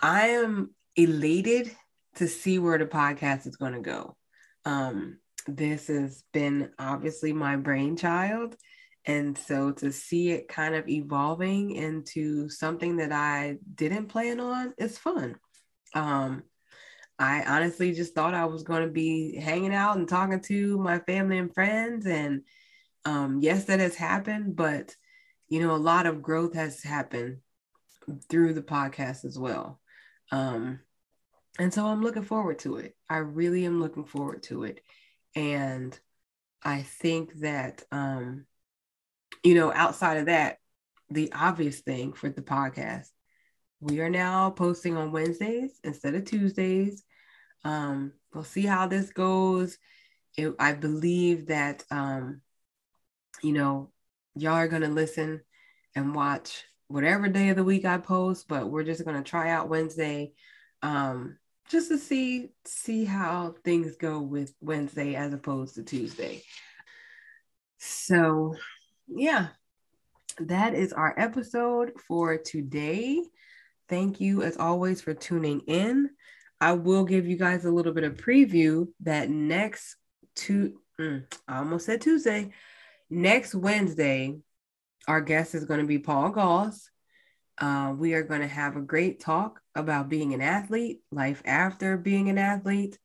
I 0.00 0.28
am 0.28 0.74
elated 0.96 1.74
to 2.16 2.28
see 2.28 2.58
where 2.58 2.78
the 2.78 2.86
podcast 2.86 3.46
is 3.46 3.56
going 3.56 3.74
to 3.74 3.80
go. 3.80 4.16
Um, 4.64 5.18
this 5.46 5.88
has 5.88 6.22
been 6.32 6.70
obviously 6.78 7.32
my 7.32 7.56
brainchild. 7.56 8.56
And 9.04 9.38
so 9.38 9.72
to 9.72 9.90
see 9.90 10.30
it 10.30 10.48
kind 10.48 10.74
of 10.74 10.88
evolving 10.88 11.70
into 11.70 12.48
something 12.50 12.96
that 12.96 13.12
I 13.12 13.56
didn't 13.74 14.08
plan 14.08 14.38
on 14.38 14.74
is 14.76 14.98
fun. 14.98 15.36
Um, 15.94 16.42
I 17.18 17.42
honestly 17.44 17.92
just 17.92 18.14
thought 18.14 18.34
I 18.34 18.44
was 18.44 18.62
going 18.62 18.82
to 18.82 18.92
be 18.92 19.36
hanging 19.36 19.74
out 19.74 19.96
and 19.96 20.08
talking 20.08 20.40
to 20.42 20.78
my 20.78 20.98
family 21.00 21.38
and 21.38 21.52
friends. 21.52 22.06
And 22.06 22.42
um, 23.04 23.38
yes, 23.40 23.64
that 23.64 23.80
has 23.80 23.96
happened, 23.96 24.56
but 24.56 24.94
you 25.48 25.60
know, 25.60 25.74
a 25.74 25.76
lot 25.76 26.06
of 26.06 26.22
growth 26.22 26.54
has 26.54 26.82
happened 26.82 27.38
through 28.28 28.54
the 28.54 28.62
podcast 28.62 29.24
as 29.24 29.38
well. 29.38 29.80
Um, 30.30 30.80
and 31.58 31.72
so 31.72 31.86
I'm 31.86 32.02
looking 32.02 32.22
forward 32.22 32.58
to 32.60 32.76
it. 32.76 32.96
I 33.08 33.18
really 33.18 33.64
am 33.64 33.80
looking 33.80 34.04
forward 34.04 34.42
to 34.44 34.64
it. 34.64 34.80
And 35.34 35.98
I 36.62 36.82
think 36.82 37.40
that, 37.40 37.82
um, 37.90 38.44
you 39.42 39.54
know, 39.54 39.72
outside 39.72 40.18
of 40.18 40.26
that, 40.26 40.58
the 41.10 41.32
obvious 41.32 41.80
thing 41.80 42.12
for 42.12 42.28
the 42.28 42.42
podcast, 42.42 43.08
we 43.80 44.00
are 44.00 44.10
now 44.10 44.50
posting 44.50 44.96
on 44.96 45.12
Wednesdays 45.12 45.80
instead 45.82 46.14
of 46.14 46.24
Tuesdays. 46.24 47.04
Um, 47.64 48.12
we'll 48.34 48.44
see 48.44 48.66
how 48.66 48.86
this 48.86 49.10
goes. 49.10 49.78
It, 50.36 50.54
I 50.58 50.74
believe 50.74 51.46
that, 51.46 51.84
um, 51.90 52.42
you 53.42 53.52
know, 53.52 53.90
y'all 54.34 54.54
are 54.54 54.68
going 54.68 54.82
to 54.82 54.88
listen 54.88 55.40
and 55.94 56.14
watch 56.14 56.64
whatever 56.88 57.28
day 57.28 57.50
of 57.50 57.56
the 57.56 57.64
week 57.64 57.84
I 57.84 57.98
post, 57.98 58.48
but 58.48 58.68
we're 58.68 58.84
just 58.84 59.04
going 59.04 59.16
to 59.16 59.28
try 59.28 59.50
out 59.50 59.68
Wednesday. 59.68 60.32
Um, 60.82 61.38
just 61.68 61.88
to 61.88 61.98
see 61.98 62.48
see 62.64 63.04
how 63.04 63.54
things 63.64 63.96
go 63.96 64.20
with 64.20 64.54
Wednesday 64.60 65.14
as 65.14 65.32
opposed 65.34 65.74
to 65.74 65.82
Tuesday. 65.82 66.42
So, 67.78 68.54
yeah, 69.06 69.48
that 70.40 70.74
is 70.74 70.92
our 70.92 71.14
episode 71.18 71.92
for 72.06 72.38
today. 72.38 73.22
Thank 73.88 74.20
you 74.20 74.42
as 74.42 74.56
always 74.56 75.00
for 75.00 75.14
tuning 75.14 75.60
in. 75.60 76.10
I 76.60 76.72
will 76.72 77.04
give 77.04 77.26
you 77.26 77.36
guys 77.36 77.64
a 77.64 77.70
little 77.70 77.92
bit 77.92 78.04
of 78.04 78.16
preview 78.16 78.88
that 79.00 79.30
next 79.30 79.96
two 80.34 80.80
mm, 81.00 81.24
I 81.46 81.58
almost 81.58 81.86
said 81.86 82.00
Tuesday. 82.00 82.50
Next 83.10 83.54
Wednesday, 83.54 84.36
our 85.06 85.22
guest 85.22 85.54
is 85.54 85.64
going 85.64 85.80
to 85.80 85.86
be 85.86 85.98
Paul 85.98 86.28
Goss. 86.30 86.90
Uh, 87.56 87.94
we 87.96 88.12
are 88.12 88.22
going 88.22 88.42
to 88.42 88.46
have 88.46 88.76
a 88.76 88.82
great 88.82 89.18
talk 89.18 89.60
about 89.74 90.10
being 90.10 90.34
an 90.34 90.42
athlete, 90.42 91.00
life 91.10 91.42
after 91.46 91.96
being 91.96 92.28
an 92.28 92.36
athlete. 92.36 92.98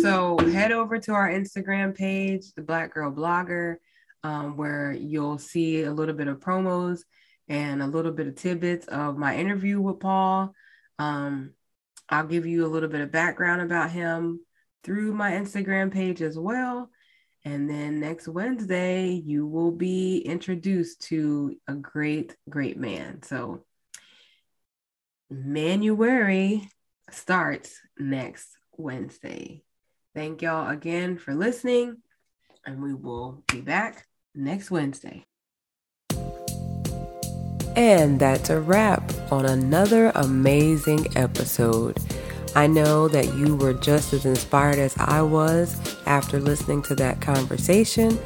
So 0.00 0.36
head 0.38 0.72
over 0.72 0.98
to 0.98 1.12
our 1.12 1.28
Instagram 1.28 1.94
page, 1.94 2.52
the 2.56 2.62
Black 2.62 2.92
Girl 2.92 3.12
Blogger, 3.12 3.76
um, 4.24 4.56
where 4.56 4.92
you'll 4.92 5.38
see 5.38 5.82
a 5.82 5.92
little 5.92 6.14
bit 6.14 6.28
of 6.28 6.40
promos 6.40 7.02
and 7.48 7.82
a 7.82 7.86
little 7.86 8.12
bit 8.12 8.26
of 8.26 8.34
tidbits 8.34 8.86
of 8.88 9.16
my 9.16 9.36
interview 9.36 9.80
with 9.80 10.00
Paul. 10.00 10.52
Um, 10.98 11.52
I'll 12.08 12.26
give 12.26 12.46
you 12.46 12.66
a 12.66 12.68
little 12.68 12.88
bit 12.88 13.00
of 13.00 13.12
background 13.12 13.62
about 13.62 13.90
him 13.90 14.40
through 14.82 15.12
my 15.12 15.32
Instagram 15.32 15.92
page 15.92 16.20
as 16.20 16.36
well. 16.36 16.90
And 17.44 17.68
then 17.68 18.00
next 18.00 18.26
Wednesday, 18.26 19.10
you 19.10 19.46
will 19.46 19.70
be 19.70 20.18
introduced 20.18 21.02
to 21.08 21.56
a 21.68 21.74
great, 21.74 22.34
great 22.48 22.78
man. 22.78 23.22
So, 23.22 23.64
Manuary 25.30 26.68
starts 27.10 27.78
next 27.98 28.48
Wednesday. 28.76 29.62
Thank 30.14 30.42
y'all 30.42 30.70
again 30.70 31.18
for 31.18 31.34
listening, 31.34 31.96
and 32.64 32.82
we 32.82 32.94
will 32.94 33.42
be 33.48 33.60
back 33.60 34.06
next 34.34 34.70
Wednesday. 34.70 35.26
And 37.76 38.20
that's 38.20 38.50
a 38.50 38.60
wrap 38.60 39.12
on 39.32 39.44
another 39.44 40.12
amazing 40.14 41.08
episode. 41.16 41.98
I 42.54 42.66
know 42.66 43.08
that 43.08 43.34
you 43.34 43.56
were 43.56 43.74
just 43.74 44.12
as 44.12 44.24
inspired 44.24 44.78
as 44.78 44.96
I 44.98 45.22
was 45.22 45.96
after 46.06 46.40
listening 46.40 46.82
to 46.82 46.94
that 46.96 47.20
conversation. 47.20 48.18